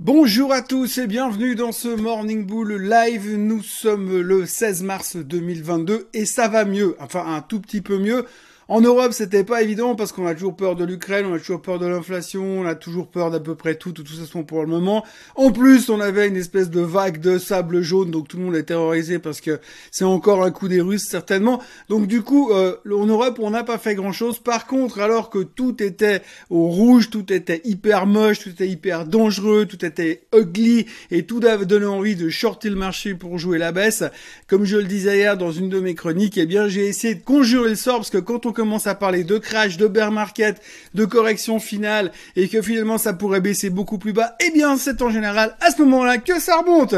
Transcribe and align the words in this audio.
Bonjour 0.00 0.52
à 0.52 0.62
tous 0.62 0.98
et 0.98 1.08
bienvenue 1.08 1.56
dans 1.56 1.72
ce 1.72 1.88
Morning 1.88 2.46
Bull 2.46 2.80
Live. 2.80 3.34
Nous 3.36 3.64
sommes 3.64 4.20
le 4.20 4.46
16 4.46 4.84
mars 4.84 5.16
2022 5.16 6.06
et 6.14 6.24
ça 6.24 6.46
va 6.46 6.64
mieux, 6.64 6.94
enfin 7.00 7.26
un 7.26 7.40
tout 7.40 7.58
petit 7.58 7.80
peu 7.80 7.98
mieux. 7.98 8.24
En 8.70 8.82
Europe, 8.82 9.12
c'était 9.14 9.44
pas 9.44 9.62
évident 9.62 9.94
parce 9.94 10.12
qu'on 10.12 10.26
a 10.26 10.34
toujours 10.34 10.54
peur 10.54 10.76
de 10.76 10.84
l'Ukraine, 10.84 11.24
on 11.24 11.32
a 11.32 11.38
toujours 11.38 11.62
peur 11.62 11.78
de 11.78 11.86
l'inflation, 11.86 12.60
on 12.60 12.66
a 12.66 12.74
toujours 12.74 13.08
peur 13.08 13.30
d'à 13.30 13.40
peu 13.40 13.54
près 13.54 13.76
tout, 13.76 13.92
de 13.92 14.02
toute 14.02 14.18
façon 14.18 14.44
pour 14.44 14.60
le 14.60 14.66
moment. 14.66 15.06
En 15.36 15.52
plus, 15.52 15.88
on 15.88 16.00
avait 16.00 16.28
une 16.28 16.36
espèce 16.36 16.68
de 16.68 16.82
vague 16.82 17.18
de 17.18 17.38
sable 17.38 17.80
jaune, 17.80 18.10
donc 18.10 18.28
tout 18.28 18.36
le 18.36 18.44
monde 18.44 18.56
est 18.56 18.64
terrorisé 18.64 19.18
parce 19.18 19.40
que 19.40 19.58
c'est 19.90 20.04
encore 20.04 20.44
un 20.44 20.50
coup 20.50 20.68
des 20.68 20.82
Russes 20.82 21.06
certainement. 21.08 21.62
Donc 21.88 22.06
du 22.06 22.20
coup, 22.20 22.52
euh, 22.52 22.76
en 22.92 23.06
Europe, 23.06 23.38
on 23.40 23.48
n'a 23.48 23.64
pas 23.64 23.78
fait 23.78 23.94
grand-chose. 23.94 24.38
Par 24.38 24.66
contre, 24.66 25.00
alors 25.00 25.30
que 25.30 25.42
tout 25.42 25.82
était 25.82 26.20
au 26.50 26.68
rouge, 26.68 27.08
tout 27.08 27.32
était 27.32 27.62
hyper 27.64 28.04
moche, 28.04 28.40
tout 28.40 28.50
était 28.50 28.68
hyper 28.68 29.06
dangereux, 29.06 29.64
tout 29.64 29.82
était 29.82 30.26
ugly 30.36 30.84
et 31.10 31.24
tout 31.24 31.40
donné 31.40 31.86
envie 31.86 32.16
de 32.16 32.28
shorter 32.28 32.68
le 32.68 32.76
marché 32.76 33.14
pour 33.14 33.38
jouer 33.38 33.56
la 33.56 33.72
baisse, 33.72 34.04
comme 34.46 34.66
je 34.66 34.76
le 34.76 34.84
disais 34.84 35.16
hier 35.16 35.38
dans 35.38 35.52
une 35.52 35.70
de 35.70 35.80
mes 35.80 35.94
chroniques, 35.94 36.36
eh 36.36 36.44
bien 36.44 36.68
j'ai 36.68 36.86
essayé 36.86 37.14
de 37.14 37.24
conjurer 37.24 37.70
le 37.70 37.76
sort 37.76 37.96
parce 37.96 38.10
que 38.10 38.18
quand 38.18 38.44
on 38.44 38.52
commence 38.58 38.88
à 38.88 38.96
parler 38.96 39.22
de 39.22 39.38
crash, 39.38 39.76
de 39.76 39.86
bear 39.86 40.10
market, 40.10 40.60
de 40.92 41.04
correction 41.04 41.60
finale, 41.60 42.10
et 42.34 42.48
que 42.48 42.60
finalement 42.60 42.98
ça 42.98 43.12
pourrait 43.12 43.40
baisser 43.40 43.70
beaucoup 43.70 43.98
plus 43.98 44.12
bas, 44.12 44.34
eh 44.44 44.50
bien 44.50 44.76
c'est 44.76 45.00
en 45.00 45.10
général 45.10 45.54
à 45.60 45.70
ce 45.70 45.80
moment-là 45.82 46.18
que 46.18 46.40
ça 46.40 46.56
remonte. 46.56 46.96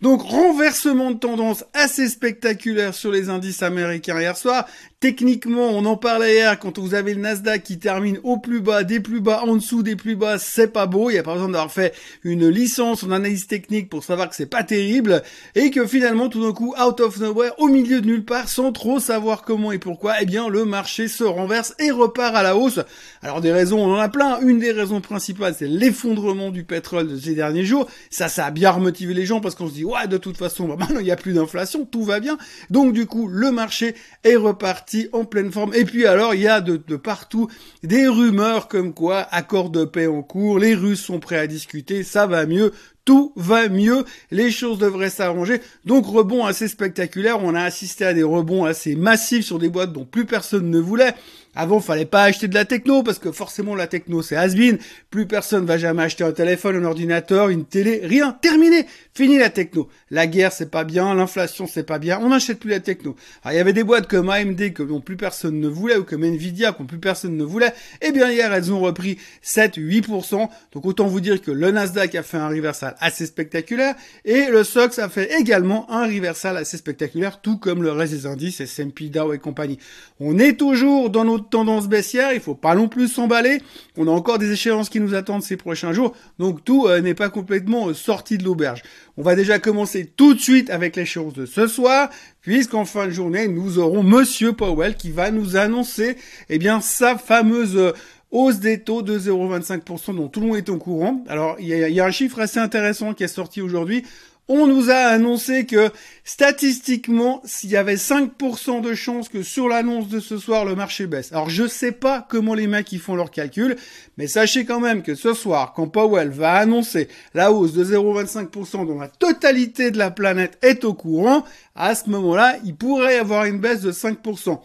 Donc 0.00 0.22
renversement 0.22 1.10
de 1.10 1.18
tendance 1.18 1.64
assez 1.74 2.08
spectaculaire 2.08 2.94
sur 2.94 3.10
les 3.10 3.28
indices 3.28 3.64
américains 3.64 4.20
hier 4.20 4.36
soir. 4.36 4.66
Techniquement, 5.00 5.68
on 5.68 5.84
en 5.84 5.96
parlait 5.96 6.34
hier, 6.34 6.58
quand 6.58 6.76
vous 6.76 6.94
avez 6.94 7.14
le 7.14 7.20
Nasdaq 7.20 7.62
qui 7.62 7.78
termine 7.78 8.18
au 8.24 8.38
plus 8.38 8.60
bas, 8.60 8.82
des 8.82 8.98
plus 8.98 9.20
bas, 9.20 9.44
en 9.44 9.54
dessous 9.54 9.84
des 9.84 9.94
plus 9.94 10.16
bas, 10.16 10.38
c'est 10.38 10.72
pas 10.72 10.86
beau. 10.86 11.08
Il 11.08 11.12
n'y 11.12 11.20
a 11.20 11.22
pas 11.22 11.34
besoin 11.34 11.50
d'avoir 11.50 11.70
fait 11.70 11.94
une 12.24 12.48
licence 12.48 13.04
en 13.04 13.12
analyse 13.12 13.46
technique 13.46 13.90
pour 13.90 14.02
savoir 14.02 14.28
que 14.28 14.34
c'est 14.34 14.46
pas 14.46 14.64
terrible. 14.64 15.22
Et 15.54 15.70
que 15.70 15.86
finalement, 15.86 16.28
tout 16.28 16.42
d'un 16.44 16.52
coup, 16.52 16.74
out 16.84 16.98
of 16.98 17.20
nowhere, 17.20 17.52
au 17.58 17.68
milieu 17.68 18.00
de 18.00 18.08
nulle 18.08 18.24
part, 18.24 18.48
sans 18.48 18.72
trop 18.72 18.98
savoir 18.98 19.42
comment 19.42 19.70
et 19.70 19.78
pourquoi, 19.78 20.14
eh 20.20 20.26
bien, 20.26 20.48
le 20.48 20.64
marché 20.64 21.06
se 21.06 21.22
renverse 21.22 21.76
et 21.78 21.92
repart 21.92 22.34
à 22.34 22.42
la 22.42 22.56
hausse. 22.56 22.80
Alors 23.22 23.40
des 23.40 23.52
raisons, 23.52 23.78
on 23.78 23.94
en 23.94 24.00
a 24.00 24.08
plein. 24.08 24.40
Une 24.40 24.58
des 24.58 24.72
raisons 24.72 25.00
principales, 25.00 25.54
c'est 25.56 25.68
l'effondrement 25.68 26.50
du 26.50 26.64
pétrole 26.64 27.06
de 27.06 27.16
ces 27.16 27.36
derniers 27.36 27.64
jours. 27.64 27.86
Ça, 28.10 28.28
ça 28.28 28.46
a 28.46 28.50
bien 28.50 28.72
remotivé 28.72 29.14
les 29.14 29.26
gens 29.26 29.40
parce 29.40 29.54
qu'on 29.54 29.68
se 29.68 29.74
dit, 29.74 29.84
ouais, 29.84 30.08
de 30.08 30.18
toute 30.18 30.38
façon, 30.38 30.66
bah, 30.66 30.74
maintenant, 30.76 30.98
il 30.98 31.04
n'y 31.04 31.12
a 31.12 31.16
plus 31.16 31.34
d'inflation, 31.34 31.84
tout 31.84 32.02
va 32.02 32.18
bien. 32.18 32.36
Donc 32.68 32.92
du 32.92 33.06
coup, 33.06 33.28
le 33.28 33.52
marché 33.52 33.94
est 34.24 34.34
reparti 34.34 34.87
en 35.12 35.24
pleine 35.24 35.52
forme. 35.52 35.74
Et 35.74 35.84
puis 35.84 36.06
alors, 36.06 36.34
il 36.34 36.40
y 36.40 36.48
a 36.48 36.60
de, 36.60 36.76
partout 36.96 37.48
des 37.82 38.06
rumeurs 38.06 38.68
comme 38.68 38.94
quoi 38.94 39.20
accord 39.30 39.70
de 39.70 39.84
paix 39.84 40.06
en 40.06 40.22
cours, 40.22 40.58
les 40.58 40.74
Russes 40.74 41.02
sont 41.02 41.20
prêts 41.20 41.38
à 41.38 41.46
discuter, 41.46 42.02
ça 42.02 42.26
va 42.26 42.46
mieux, 42.46 42.72
tout 43.04 43.32
va 43.36 43.68
mieux, 43.68 44.04
les 44.30 44.50
choses 44.50 44.78
devraient 44.78 45.10
s'arranger. 45.10 45.60
Donc 45.84 46.06
rebond 46.06 46.44
assez 46.44 46.68
spectaculaire, 46.68 47.42
on 47.42 47.54
a 47.54 47.62
assisté 47.62 48.04
à 48.04 48.14
des 48.14 48.22
rebonds 48.22 48.64
assez 48.64 48.96
massifs 48.96 49.44
sur 49.44 49.58
des 49.58 49.68
boîtes 49.68 49.92
dont 49.92 50.04
plus 50.04 50.26
personne 50.26 50.70
ne 50.70 50.78
voulait. 50.78 51.14
Avant, 51.54 51.80
fallait 51.80 52.04
pas 52.04 52.24
acheter 52.24 52.46
de 52.48 52.54
la 52.54 52.64
techno 52.64 53.02
parce 53.02 53.18
que 53.18 53.32
forcément 53.32 53.74
la 53.74 53.86
techno 53.86 54.22
c'est 54.22 54.36
has 54.36 54.54
-been. 54.54 54.78
Plus 55.10 55.26
personne 55.26 55.64
va 55.64 55.78
jamais 55.78 56.02
acheter 56.02 56.24
un 56.24 56.32
téléphone, 56.32 56.76
un 56.76 56.84
ordinateur, 56.84 57.48
une 57.48 57.64
télé, 57.64 58.00
rien. 58.04 58.32
Terminé. 58.40 58.86
Fini 59.14 59.38
la 59.38 59.50
techno. 59.50 59.88
La 60.10 60.26
guerre 60.26 60.52
c'est 60.52 60.70
pas 60.70 60.84
bien, 60.84 61.14
l'inflation 61.14 61.66
c'est 61.66 61.82
pas 61.82 61.98
bien. 61.98 62.20
On 62.22 62.28
n'achète 62.28 62.60
plus 62.60 62.70
la 62.70 62.80
techno. 62.80 63.16
Alors 63.42 63.54
il 63.54 63.56
y 63.56 63.60
avait 63.60 63.72
des 63.72 63.82
boîtes 63.82 64.06
comme 64.06 64.30
AMD 64.30 64.72
que 64.72 64.82
plus 65.00 65.16
personne 65.16 65.58
ne 65.58 65.68
voulait 65.68 65.96
ou 65.96 66.04
comme 66.04 66.22
Nvidia 66.24 66.72
que 66.72 66.82
plus 66.84 66.98
personne 66.98 67.36
ne 67.36 67.44
voulait. 67.44 67.72
Eh 68.02 68.12
bien 68.12 68.30
hier 68.30 68.52
elles 68.52 68.72
ont 68.72 68.80
repris 68.80 69.18
7-8%. 69.42 70.48
Donc 70.72 70.86
autant 70.86 71.06
vous 71.08 71.20
dire 71.20 71.42
que 71.42 71.50
le 71.50 71.70
Nasdaq 71.70 72.14
a 72.14 72.22
fait 72.22 72.36
un 72.36 72.48
reversal 72.48 72.94
assez 73.00 73.26
spectaculaire 73.26 73.94
et 74.24 74.46
le 74.46 74.62
SOX 74.64 74.98
a 74.98 75.08
fait 75.08 75.32
également 75.40 75.90
un 75.90 76.06
reversal 76.06 76.56
assez 76.56 76.76
spectaculaire, 76.76 77.40
tout 77.40 77.58
comme 77.58 77.82
le 77.82 77.90
reste 77.90 78.12
des 78.12 78.26
indices 78.26 78.60
S&P, 78.60 79.08
Dow 79.08 79.32
et 79.32 79.38
compagnie. 79.38 79.78
On 80.20 80.38
est 80.38 80.54
toujours 80.54 81.10
dans 81.10 81.24
notre 81.24 81.47
tendance 81.50 81.88
baissière, 81.88 82.32
il 82.32 82.40
faut 82.40 82.54
pas 82.54 82.74
non 82.74 82.88
plus 82.88 83.08
s'emballer. 83.08 83.62
On 83.96 84.06
a 84.06 84.10
encore 84.10 84.38
des 84.38 84.52
échéances 84.52 84.88
qui 84.88 85.00
nous 85.00 85.14
attendent 85.14 85.42
ces 85.42 85.56
prochains 85.56 85.92
jours, 85.92 86.14
donc 86.38 86.64
tout 86.64 86.86
euh, 86.86 87.00
n'est 87.00 87.14
pas 87.14 87.28
complètement 87.28 87.88
euh, 87.88 87.94
sorti 87.94 88.38
de 88.38 88.44
l'auberge. 88.44 88.82
On 89.16 89.22
va 89.22 89.34
déjà 89.34 89.58
commencer 89.58 90.06
tout 90.06 90.34
de 90.34 90.40
suite 90.40 90.70
avec 90.70 90.96
l'échéance 90.96 91.32
de 91.32 91.46
ce 91.46 91.66
soir, 91.66 92.10
puisqu'en 92.40 92.84
fin 92.84 93.06
de 93.06 93.12
journée, 93.12 93.48
nous 93.48 93.78
aurons 93.78 94.02
Monsieur 94.02 94.52
Powell 94.52 94.96
qui 94.96 95.10
va 95.10 95.30
nous 95.30 95.56
annoncer, 95.56 96.16
eh 96.48 96.58
bien, 96.58 96.80
sa 96.80 97.16
fameuse 97.16 97.76
euh, 97.76 97.92
hausse 98.30 98.58
des 98.58 98.80
taux 98.80 99.02
de 99.02 99.18
0,25% 99.18 100.14
dont 100.16 100.28
tout 100.28 100.40
le 100.40 100.46
monde 100.48 100.56
est 100.56 100.68
au 100.68 100.76
courant. 100.76 101.24
Alors, 101.28 101.56
il 101.58 101.66
y, 101.66 101.70
y 101.70 102.00
a, 102.00 102.04
un 102.04 102.10
chiffre 102.10 102.40
assez 102.40 102.58
intéressant 102.58 103.14
qui 103.14 103.24
est 103.24 103.28
sorti 103.28 103.62
aujourd'hui 103.62 104.04
on 104.48 104.66
nous 104.66 104.90
a 104.90 104.94
annoncé 104.94 105.66
que 105.66 105.90
statistiquement, 106.24 107.42
s'il 107.44 107.70
y 107.70 107.76
avait 107.76 107.96
5% 107.96 108.80
de 108.80 108.94
chances 108.94 109.28
que 109.28 109.42
sur 109.42 109.68
l'annonce 109.68 110.08
de 110.08 110.20
ce 110.20 110.38
soir, 110.38 110.64
le 110.64 110.74
marché 110.74 111.06
baisse. 111.06 111.32
Alors 111.32 111.50
je 111.50 111.66
sais 111.66 111.92
pas 111.92 112.26
comment 112.28 112.54
les 112.54 112.66
mecs 112.66 112.90
y 112.92 112.98
font 112.98 113.14
leurs 113.14 113.30
calculs, 113.30 113.76
mais 114.16 114.26
sachez 114.26 114.64
quand 114.64 114.80
même 114.80 115.02
que 115.02 115.14
ce 115.14 115.34
soir, 115.34 115.74
quand 115.74 115.88
Powell 115.88 116.30
va 116.30 116.54
annoncer 116.54 117.08
la 117.34 117.52
hausse 117.52 117.74
de 117.74 117.84
0,25% 117.84 118.86
dont 118.86 118.98
la 118.98 119.08
totalité 119.08 119.90
de 119.90 119.98
la 119.98 120.10
planète 120.10 120.58
est 120.62 120.84
au 120.84 120.94
courant, 120.94 121.44
à 121.74 121.94
ce 121.94 122.08
moment-là, 122.08 122.56
il 122.64 122.74
pourrait 122.74 123.16
y 123.16 123.18
avoir 123.18 123.44
une 123.44 123.58
baisse 123.58 123.82
de 123.82 123.92
5%. 123.92 124.60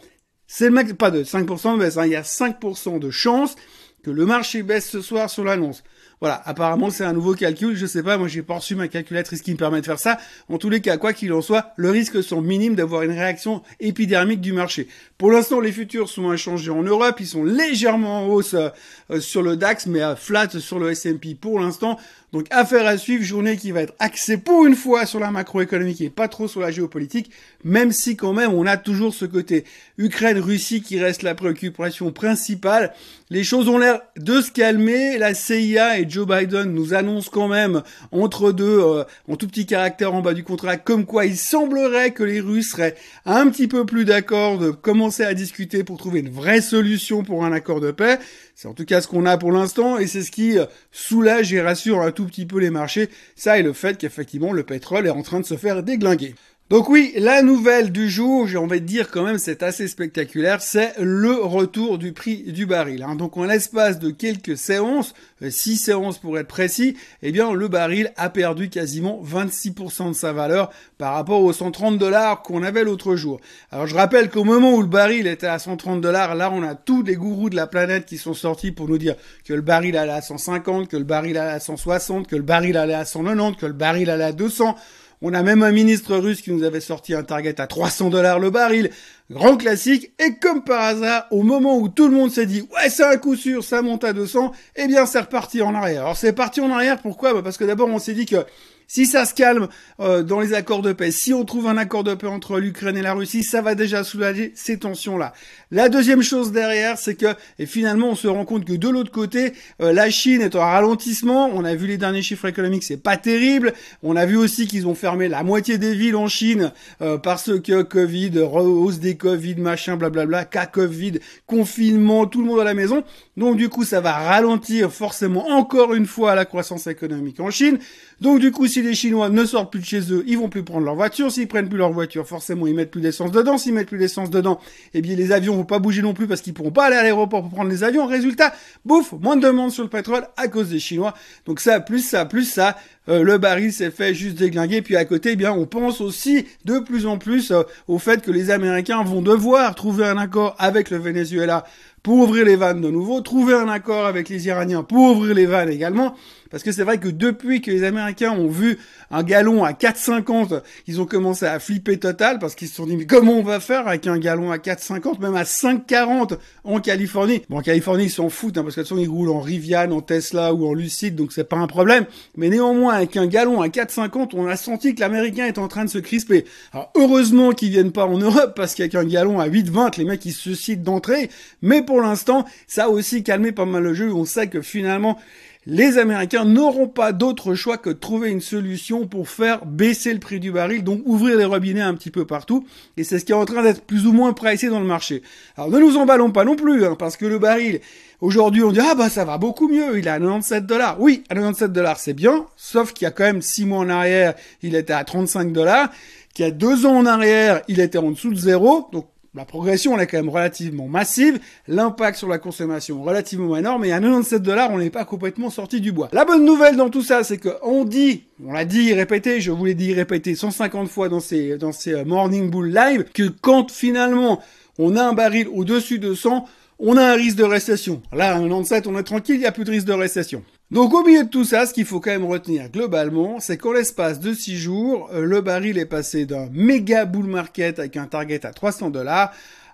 C'est 0.48 0.66
le 0.66 0.72
mec, 0.72 0.94
pas 0.98 1.12
de 1.12 1.24
5% 1.24 1.74
de 1.74 1.80
baisse, 1.80 1.98
hein, 1.98 2.06
il 2.06 2.12
y 2.12 2.16
a 2.16 2.22
5% 2.22 3.00
de 3.00 3.10
chances 3.10 3.56
que 4.04 4.12
le 4.12 4.26
marché 4.26 4.64
baisse 4.64 4.90
ce 4.90 5.02
soir 5.02 5.30
sur 5.30 5.44
l'annonce. 5.44 5.84
Voilà, 6.20 6.42
apparemment 6.46 6.90
c'est 6.90 7.04
un 7.04 7.14
nouveau 7.14 7.34
calcul, 7.34 7.76
je 7.76 7.86
sais 7.86 8.04
pas, 8.04 8.18
moi 8.18 8.28
j'ai 8.28 8.44
pas 8.44 8.56
reçu 8.56 8.76
ma 8.76 8.88
calculatrice 8.88 9.42
qui 9.42 9.52
me 9.52 9.58
permet 9.58 9.82
de 9.82 9.86
faire 9.86 10.00
ça. 10.00 10.18
En 10.50 10.58
tous 10.58 10.70
les 10.70 10.82
cas, 10.82 10.98
quoi 10.98 11.14
qu'il 11.14 11.34
en 11.34 11.42
soit, 11.42 11.74
le 11.76 11.90
risque 11.90 12.24
sont 12.24 12.42
minimes 12.42 12.76
d'avoir 12.76 13.04
une 13.04 13.12
réaction 13.12 13.62
épidermique 13.80 14.42
du 14.42 14.54
marché. 14.54 14.88
Pour 15.18 15.32
l'instant, 15.32 15.60
les 15.60 15.72
futurs 15.72 16.10
sont 16.10 16.30
inchangés 16.30 16.72
en 16.72 16.84
Europe, 16.84 17.18
ils 17.20 17.28
sont 17.28 17.44
légèrement 17.44 18.24
en 18.24 18.28
hausse 18.28 18.56
euh, 18.56 19.20
sur 19.20 19.42
le 19.42 19.58
DAX, 19.58 19.88
mais 19.88 20.02
à 20.02 20.16
flat 20.16 20.50
sur 20.50 20.80
le 20.80 20.92
S&P 20.92 21.36
pour 21.36 21.60
l'instant. 21.60 22.00
Donc 22.34 22.48
affaire 22.50 22.88
à 22.88 22.98
suivre, 22.98 23.24
journée 23.24 23.58
qui 23.58 23.70
va 23.70 23.84
être 23.84 23.94
axée 24.00 24.38
pour 24.38 24.66
une 24.66 24.76
fois 24.76 25.06
sur 25.06 25.20
la 25.20 25.30
macroéconomique 25.30 26.02
et 26.02 26.10
pas 26.10 26.28
trop 26.28 26.48
sur 26.48 26.62
la 26.62 26.72
géopolitique, 26.72 27.30
même 27.64 27.92
si 27.92 28.16
quand 28.16 28.34
même 28.34 28.52
on 28.52 28.66
a 28.66 28.76
toujours 28.76 29.14
ce 29.14 29.26
côté 29.26 29.66
Ukraine-Russie 30.00 30.82
qui 30.82 31.00
reste 31.00 31.22
la 31.22 31.36
préoccupation 31.36 32.12
principale. 32.12 32.92
Les 33.30 33.44
choses 33.44 33.70
ont 33.70 33.78
l'air 33.78 34.02
de 34.18 34.42
se 34.42 34.50
calmer, 34.50 35.20
la 35.20 35.36
CIA 35.36 36.00
et 36.00 36.10
Joe 36.10 36.28
Biden 36.28 36.74
nous 36.74 36.96
annoncent 36.96 37.30
quand 37.32 37.48
même 37.48 37.84
entre 38.12 38.52
deux, 38.52 38.80
euh, 38.80 39.04
en 39.30 39.36
tout 39.36 39.48
petit 39.48 39.68
caractère 39.68 40.16
en 40.16 40.22
bas 40.22 40.34
du 40.34 40.44
contrat, 40.44 40.78
comme 40.78 41.06
quoi 41.06 41.28
il 41.28 41.38
semblerait 41.38 42.12
que 42.12 42.24
les 42.24 42.40
Russes 42.40 42.72
seraient 42.72 42.96
un 43.28 43.48
petit 43.48 43.68
peu 43.68 43.86
plus 43.86 44.06
d'accord 44.06 44.58
de 44.58 44.72
commencer 44.72 45.24
à 45.24 45.36
discuter 45.36 45.84
pour 45.84 46.00
trouver 46.00 46.22
une 46.22 46.32
vraie 46.32 46.62
solution 46.62 47.24
pour 47.24 47.46
un 47.46 47.52
accord 47.52 47.80
de 47.80 47.92
paix. 47.92 48.18
C'est 48.56 48.68
en 48.68 48.74
tout 48.74 48.86
cas 48.86 49.02
ce 49.02 49.08
qu'on 49.08 49.26
a 49.26 49.38
pour 49.38 49.52
l'instant 49.52 49.98
et 49.98 50.08
c'est 50.08 50.22
ce 50.22 50.32
qui 50.32 50.58
euh, 50.60 50.66
soulage 50.92 51.52
et 51.54 51.62
rassure 51.62 52.02
un 52.02 52.12
tout 52.12 52.26
petit 52.26 52.46
peu 52.46 52.60
les 52.60 52.70
marchés. 52.70 53.10
Ça 53.36 53.58
et 53.58 53.64
le 53.64 53.74
fait 53.74 53.98
qu'effectivement 53.98 54.54
le 54.54 54.64
pétrole 54.64 55.08
est 55.08 55.12
en 55.12 55.24
train 55.24 55.40
de 55.40 55.46
se 55.46 55.58
faire 55.58 55.82
déglinguer. 55.82 56.36
Donc 56.70 56.88
oui, 56.88 57.14
la 57.18 57.42
nouvelle 57.42 57.92
du 57.92 58.10
jour, 58.10 58.48
j'ai 58.48 58.58
envie 58.58 58.80
de 58.80 58.86
dire 58.86 59.12
quand 59.12 59.24
même, 59.24 59.38
c'est 59.38 59.64
assez 59.64 59.86
spectaculaire, 59.90 60.62
c'est 60.62 60.94
le 60.98 61.34
retour 61.34 61.98
du 61.98 62.14
prix 62.14 62.38
du 62.54 62.66
baril. 62.66 63.04
Hein. 63.04 63.16
Donc 63.16 63.36
en 63.36 63.44
l'espace 63.44 64.00
de 64.00 64.12
quelques 64.12 64.58
séances, 64.58 65.14
6 65.42 65.74
euh, 65.74 65.86
séances 65.86 66.18
pour 66.20 66.40
être 66.40 66.48
précis, 66.48 66.96
eh 67.22 67.34
bien 67.34 67.52
le 67.52 67.68
baril 67.68 68.14
a 68.16 68.30
perdu 68.30 68.70
quasiment 68.70 69.22
26% 69.24 70.08
de 70.08 70.14
sa 70.14 70.32
valeur 70.32 70.72
par 70.98 71.14
rapport 71.14 71.44
aux 71.44 71.52
130 71.52 71.98
dollars 71.98 72.42
qu'on 72.42 72.64
avait 72.64 72.86
l'autre 72.86 73.18
jour. 73.18 73.42
Alors 73.70 73.86
je 73.86 73.96
rappelle 73.96 74.30
qu'au 74.30 74.46
moment 74.46 74.74
où 74.74 74.82
le 74.82 74.88
baril 74.88 75.28
était 75.28 75.48
à 75.48 75.60
130 75.60 76.00
dollars, 76.00 76.34
là 76.34 76.50
on 76.50 76.64
a 76.64 76.76
tous 76.76 77.04
les 77.04 77.16
gourous 77.16 77.50
de 77.50 77.58
la 77.58 77.68
planète 77.68 78.06
qui 78.06 78.18
sont 78.18 78.34
sortis 78.34 78.72
pour 78.72 78.88
nous 78.88 78.98
dire 78.98 79.16
que 79.44 79.54
le 79.54 79.62
baril 79.62 79.98
allait 79.98 80.14
à 80.14 80.22
150, 80.22 80.88
que 80.88 80.98
le 80.98 81.04
baril 81.04 81.38
allait 81.38 81.52
à 81.52 81.60
160, 81.60 82.26
que 82.26 82.38
le 82.38 82.42
baril 82.42 82.78
allait 82.78 82.94
à 82.94 83.04
190, 83.04 83.58
que 83.58 83.66
le 83.66 83.74
baril 83.74 84.10
allait 84.10 84.24
à 84.24 84.32
200. 84.32 84.78
On 85.26 85.34
a 85.34 85.42
même 85.42 85.64
un 85.64 85.72
ministre 85.72 86.18
russe 86.18 86.42
qui 86.42 86.52
nous 86.52 86.64
avait 86.64 86.82
sorti 86.82 87.14
un 87.14 87.24
target 87.24 87.62
à 87.62 87.66
300 87.66 88.10
dollars 88.10 88.40
le 88.40 88.50
baril. 88.50 88.90
Grand 89.32 89.56
classique. 89.56 90.12
Et 90.20 90.36
comme 90.36 90.66
par 90.66 90.82
hasard, 90.82 91.28
au 91.32 91.44
moment 91.44 91.78
où 91.78 91.88
tout 91.88 92.10
le 92.10 92.14
monde 92.14 92.30
s'est 92.30 92.46
dit, 92.46 92.68
ouais, 92.76 92.90
c'est 92.90 93.06
un 93.06 93.16
coup 93.16 93.38
sûr, 93.38 93.64
ça 93.64 93.82
monte 93.82 94.04
à 94.04 94.12
200, 94.12 94.52
eh 94.76 94.86
bien, 94.88 95.06
c'est 95.06 95.22
reparti 95.22 95.62
en 95.62 95.74
arrière. 95.76 96.02
Alors, 96.02 96.18
c'est 96.18 96.34
parti 96.34 96.60
en 96.60 96.70
arrière, 96.70 97.02
pourquoi? 97.02 97.34
Bah, 97.34 97.42
parce 97.42 97.58
que 97.58 97.64
d'abord, 97.64 97.88
on 97.88 98.00
s'est 98.00 98.14
dit 98.14 98.26
que 98.26 98.46
Si 98.88 99.06
ça 99.06 99.26
se 99.26 99.34
calme 99.34 99.68
euh, 100.00 100.24
dans 100.24 100.40
les 100.40 100.54
accords 100.54 100.82
de 100.82 100.94
paix, 100.94 101.12
si 101.12 101.34
on 101.34 101.46
trouve 101.46 101.68
un 101.68 101.78
accord 101.78 102.04
de 102.04 102.14
paix 102.14 102.28
entre 102.28 102.60
l'Ukraine 102.60 102.98
et 102.98 103.02
la 103.02 103.14
Russie, 103.14 103.44
ça 103.44 103.62
va 103.62 103.76
déjà 103.76 104.04
soulager 104.04 104.52
ces 104.56 104.78
tensions-là. 104.78 105.34
La 105.72 105.90
deuxième 105.90 106.22
chose 106.22 106.52
derrière, 106.52 106.98
c'est 106.98 107.16
que 107.16 107.34
et 107.60 107.66
finalement 107.66 108.10
on 108.10 108.16
se 108.16 108.28
rend 108.28 108.46
compte 108.46 108.66
que 108.66 108.74
de 108.74 108.90
l'autre 108.90 109.12
côté, 109.12 109.54
euh, 109.82 109.94
la 109.94 110.10
Chine 110.10 110.42
est 110.42 110.56
en 110.56 110.62
ralentissement. 110.62 111.50
On 111.54 111.66
a 111.66 111.76
vu 111.76 111.88
les 111.88 111.98
derniers 111.98 112.22
chiffres 112.22 112.48
économiques, 112.48 112.84
c'est 112.84 113.02
pas 113.02 113.18
terrible. 113.18 113.74
On 114.04 114.16
a 114.16 114.26
vu 114.26 114.38
aussi 114.38 114.68
qu'ils 114.68 114.88
ont 114.88 114.96
fermé 114.96 115.28
la 115.28 115.44
moitié 115.44 115.78
des 115.78 115.96
villes 115.96 116.16
en 116.16 116.28
Chine 116.28 116.72
euh, 117.02 117.18
parce 117.18 117.60
que 117.62 117.82
Covid, 117.82 118.40
hausse 118.40 119.00
des 119.00 119.16
Covid, 119.16 119.56
machin, 119.56 119.98
blablabla, 119.98 120.46
cas 120.46 120.66
Covid, 120.66 121.20
confinement, 121.48 122.26
tout 122.26 122.42
le 122.42 122.48
monde 122.48 122.60
à 122.60 122.64
la 122.64 122.74
maison. 122.74 123.04
Donc 123.36 123.58
du 123.58 123.70
coup, 123.70 123.84
ça 123.84 124.00
va 124.00 124.14
ralentir 124.14 124.92
forcément 124.92 125.50
encore 125.50 125.94
une 125.94 126.06
fois 126.06 126.36
la 126.36 126.46
croissance 126.46 126.88
économique 126.88 127.40
en 127.40 127.50
Chine. 127.50 127.80
Donc 128.22 128.40
du 128.40 128.52
coup, 128.52 128.68
si 128.68 128.82
les 128.82 128.94
Chinois 128.94 129.30
ne 129.30 129.44
sortent 129.44 129.72
plus 129.72 129.82
de 129.82 129.86
chez 129.86 130.14
eux, 130.14 130.24
ils 130.28 130.38
vont 130.38 130.50
plus 130.50 130.64
prendre 130.64 130.86
leur 130.86 130.96
voiture. 130.96 131.32
S'ils 131.32 131.48
prennent 131.48 131.68
plus 131.68 131.78
leur 131.78 131.92
voiture, 131.92 132.28
forcément, 132.28 132.68
ils 132.68 132.76
mettent 132.76 132.92
plus 132.92 133.02
d'essence 133.02 133.32
dedans. 133.32 133.58
S'ils 133.58 133.74
mettent 133.74 133.88
plus 133.88 133.98
d'essence 133.98 134.30
dedans, 134.30 134.60
eh 134.94 135.02
bien, 135.02 135.16
les 135.16 135.32
avions 135.32 135.56
vont 135.56 135.66
pas 135.66 135.80
bouger 135.80 136.02
non 136.02 136.14
plus 136.14 136.28
parce 136.28 136.42
qu'ils 136.42 136.54
pourront 136.54 136.72
pas 136.72 136.86
aller 136.86 136.96
à 136.96 137.04
l'aéroport 137.04 137.42
pour 137.42 137.52
prendre 137.52 137.70
les 137.70 137.84
avions. 137.84 138.06
Résultat, 138.06 138.54
bouffe, 138.86 139.14
moins 139.14 139.36
de 139.36 139.42
demande 139.42 139.72
sur 139.72 139.84
le 139.84 139.90
pétrole 139.90 140.28
à 140.38 140.48
cause 140.48 140.70
des 140.70 140.80
Chinois. 140.80 141.14
Donc 141.46 141.60
ça, 141.60 141.80
plus 141.80 142.00
ça, 142.00 142.26
plus 142.26 142.46
ça, 142.46 142.78
euh, 143.10 143.24
le 143.24 143.38
baril 143.38 143.74
s'est 143.74 143.92
fait 143.92 144.14
juste 144.14 144.38
déglinguer. 144.38 144.82
Puis 144.82 144.96
à 144.96 145.06
côté, 145.06 145.32
eh 145.34 145.36
bien, 145.36 145.52
on 145.52 145.66
pense 145.66 146.00
aussi 146.00 146.46
de 146.66 146.80
plus 146.80 147.06
en 147.06 147.18
plus 147.18 147.52
euh, 147.52 147.64
au 147.88 148.00
fait 148.00 148.22
que 148.22 148.32
les 148.32 148.52
Américains 148.52 149.04
vont 149.04 149.22
devoir 149.22 149.76
trouver 149.76 150.06
un 150.06 150.18
accord 150.18 150.56
avec 150.60 150.90
le 150.90 150.98
Venezuela 150.98 151.66
pour 152.04 152.20
ouvrir 152.20 152.46
les 152.46 152.58
vannes 152.58 152.82
de 152.82 152.92
nouveau, 152.92 153.22
trouver 153.22 153.54
un 153.54 153.70
accord 153.70 154.06
avec 154.06 154.28
les 154.28 154.48
Iraniens 154.48 154.84
pour 154.84 155.16
ouvrir 155.16 155.34
les 155.34 155.46
vannes 155.46 155.70
également. 155.70 156.16
Parce 156.54 156.62
que 156.62 156.72
c'est 156.72 156.84
vrai 156.84 157.00
que 157.00 157.08
depuis 157.08 157.62
que 157.62 157.72
les 157.72 157.84
Américains 157.84 158.30
ont 158.30 158.48
vu 158.48 158.78
un 159.10 159.24
gallon 159.24 159.64
à 159.64 159.72
4,50, 159.72 160.62
ils 160.86 161.02
ont 161.02 161.08
commencé 161.08 161.48
à 161.48 161.58
flipper 161.58 161.98
total 161.98 162.38
parce 162.38 162.54
qu'ils 162.54 162.68
se 162.68 162.76
sont 162.76 162.86
dit 162.86 162.96
mais 162.96 163.08
comment 163.08 163.34
on 163.34 163.42
va 163.42 163.60
faire 163.60 163.88
avec 163.88 164.06
un 164.06 164.20
gallon 164.20 164.52
à 164.52 164.58
4,50, 164.58 165.20
même 165.20 165.34
à 165.34 165.46
5,40 165.46 166.38
en 166.64 166.80
Californie? 166.80 167.42
Bon, 167.50 167.58
en 167.58 167.62
Californie, 167.64 168.04
ils 168.04 168.12
s'en 168.12 168.30
foutent 168.30 168.60
hein, 168.60 168.62
parce 168.62 168.76
que 168.76 168.82
de 168.82 168.86
toute 168.86 169.00
ils 169.00 169.10
roulent 169.10 169.32
en 169.32 169.42
Rivian, 169.42 169.90
en 169.90 170.02
Tesla 170.02 170.54
ou 170.54 170.68
en 170.68 170.76
Lucide, 170.76 171.16
donc 171.16 171.32
c'est 171.32 171.44
pas 171.44 171.56
un 171.58 171.66
problème. 171.66 172.06
Mais 172.38 172.50
néanmoins, 172.50 172.94
avec 172.94 173.18
un 173.18 173.26
gallon 173.26 173.60
à 173.60 173.70
4,50, 173.70 174.34
on 174.36 174.46
a 174.46 174.56
senti 174.56 174.94
que 174.94 175.00
l'Américain 175.00 175.48
est 175.48 175.58
en 175.58 175.68
train 175.68 175.86
de 175.86 175.90
se 175.90 175.98
crisper. 175.98 176.46
Alors 176.72 176.92
heureusement 176.94 177.54
qu'ils 177.54 177.72
viennent 177.72 177.92
pas 177.92 178.06
en 178.06 178.20
Europe 178.20 178.54
parce 178.56 178.76
qu'avec 178.76 178.94
un 178.94 179.06
gallon 179.06 179.40
à 179.40 179.48
8,20, 179.48 179.98
les 179.98 180.06
mecs 180.06 180.24
ils 180.24 180.34
se 180.34 180.54
citent 180.54 180.84
d'entrée. 180.84 181.32
Mais 181.64 181.82
pour 181.82 182.00
l'instant, 182.00 182.46
ça 182.68 182.84
a 182.84 182.90
aussi 182.90 183.24
calmé 183.24 183.52
pas 183.54 183.66
mal 183.66 183.82
le 183.82 183.96
jeu. 183.96 184.14
On 184.14 184.26
sait 184.26 184.50
que 184.50 184.62
finalement 184.62 185.18
les 185.66 185.98
Américains 185.98 186.46
n'auront 186.46 186.88
pas 186.88 187.12
d'autre 187.12 187.56
choix 187.56 187.78
que 187.78 187.90
de 187.90 187.96
trouver 187.96 188.30
une 188.30 188.42
solution 188.42 189.08
pour 189.08 189.30
faire 189.30 189.66
baisser 189.66 190.14
le 190.14 190.20
prix 190.20 190.40
du 190.40 190.52
baril, 190.52 190.84
donc 190.84 191.02
ouvrir 191.06 191.38
les 191.38 191.46
robinets 191.46 191.82
un 191.82 191.94
petit 191.94 192.12
peu 192.12 192.26
partout. 192.26 192.66
Et 192.98 193.04
c'est 193.04 193.20
ce 193.20 193.26
qui 193.26 193.32
est 193.32 193.36
en 193.36 193.46
train 193.46 193.64
d'être 193.64 193.84
plus 193.84 194.06
ou 194.06 194.12
moins 194.12 194.34
pricé 194.34 194.68
dans 194.70 194.80
le 194.80 194.86
marché. 194.86 195.22
Alors 195.56 195.70
ne 195.70 195.80
nous 195.80 195.98
emballons 195.98 196.32
pas 196.32 196.44
non 196.44 196.56
plus, 196.56 196.86
hein, 196.86 196.96
parce 196.98 197.18
que 197.18 197.26
le 197.26 197.40
baril, 197.40 197.80
aujourd'hui 198.22 198.64
on 198.64 198.72
dit 198.72 198.82
ah 198.82 198.96
bah 198.96 199.10
ça 199.10 199.26
va 199.26 199.38
beaucoup 199.38 199.70
mieux, 199.70 199.98
il 199.98 200.08
est 200.08 200.12
à 200.12 200.20
97 200.20 200.66
dollars. 200.66 200.98
Oui, 201.00 201.24
à 201.30 201.36
97 201.36 201.72
dollars 201.72 202.00
c'est 202.00 202.14
bien, 202.14 202.46
sauf 202.58 202.94
qu'il 202.94 203.06
y 203.06 203.08
a 203.08 203.12
quand 203.12 203.24
même 203.24 203.42
6 203.42 203.66
mois 203.66 203.80
en 203.80 203.90
arrière, 203.90 204.34
il 204.62 204.76
était 204.76 204.94
à 204.94 205.04
35 205.04 205.54
dollars 205.54 205.90
qu'il 206.34 206.46
y 206.46 206.48
a 206.48 206.52
deux 206.52 206.86
ans 206.86 206.98
en 206.98 207.06
arrière, 207.06 207.62
il 207.68 207.80
était 207.80 208.00
en 208.00 208.12
dessous 208.12 208.32
de 208.32 208.40
zéro. 208.40 208.90
Donc 208.92 209.08
la 209.36 209.46
progression, 209.46 209.96
elle 209.96 210.04
est 210.04 210.08
quand 210.08 210.18
même 210.18 210.30
relativement 210.30 210.88
massive. 210.88 211.40
L'impact 211.68 212.20
sur 212.20 212.28
la 212.28 212.38
consommation, 212.38 213.02
relativement 213.02 213.58
énorme. 213.58 213.84
Et 213.86 213.92
à 213.92 214.00
97 214.00 214.44
dollars, 214.44 214.70
on 214.72 214.78
n'est 214.78 214.92
pas 214.92 215.06
complètement 215.06 215.50
sorti 215.50 215.82
du 215.82 215.92
bois. 215.92 216.10
La 216.12 216.24
bonne 216.24 216.46
nouvelle 216.46 216.76
dans 216.76 216.92
tout 216.92 217.02
ça, 217.02 217.24
c'est 217.24 217.40
qu'on 217.40 217.84
dit, 217.84 218.26
on 218.46 218.52
l'a 218.52 218.64
dit, 218.64 218.94
répété, 218.94 219.42
je 219.42 219.50
vous 219.52 219.66
l'ai 219.66 219.74
dit, 219.74 219.92
répété 219.94 220.36
150 220.36 220.88
fois 220.88 221.10
dans 221.10 221.20
ces, 221.20 221.58
dans 221.58 221.72
ces 221.72 221.94
euh, 221.94 222.06
Morning 222.06 222.52
Bull 222.52 222.72
Live, 222.72 223.06
que 223.12 223.28
quand 223.28 223.72
finalement 223.72 224.40
on 224.78 224.96
a 224.96 225.04
un 225.04 225.14
baril 225.14 225.48
au-dessus 225.48 225.98
de 225.98 226.14
100, 226.14 226.46
on 226.78 226.98
a 226.98 227.04
un 227.04 227.16
risque 227.16 227.38
de 227.38 227.44
récession. 227.44 228.04
Là, 228.12 228.36
à 228.36 228.40
97, 228.40 228.86
on 228.86 228.98
est 229.00 229.04
tranquille, 229.04 229.36
il 229.36 229.42
n'y 229.42 229.46
a 229.48 229.52
plus 229.52 229.64
de 229.64 229.72
risque 229.72 229.88
de 229.88 229.94
récession. 229.94 230.44
Donc 230.74 230.92
au 230.96 231.04
milieu 231.04 231.24
de 231.24 231.30
tout 231.30 231.44
ça, 231.44 231.68
ce 231.68 231.74
qu'il 231.74 231.86
faut 231.86 232.00
quand 232.00 232.10
même 232.10 232.26
retenir 232.26 232.68
globalement, 232.68 233.40
c'est 233.40 233.58
qu'en 233.58 233.74
l'espace 233.74 234.20
de 234.20 234.34
6 234.34 234.58
jours, 234.58 235.08
euh, 235.14 235.24
le 235.24 235.40
baril 235.42 235.78
est 235.78 235.86
passé 235.86 236.26
d'un 236.26 236.50
méga 236.52 237.06
bull 237.06 237.28
market 237.28 237.78
avec 237.78 237.96
un 237.96 238.08
target 238.08 238.44
à 238.44 238.54
300 238.54 238.90
dollars 238.90 239.32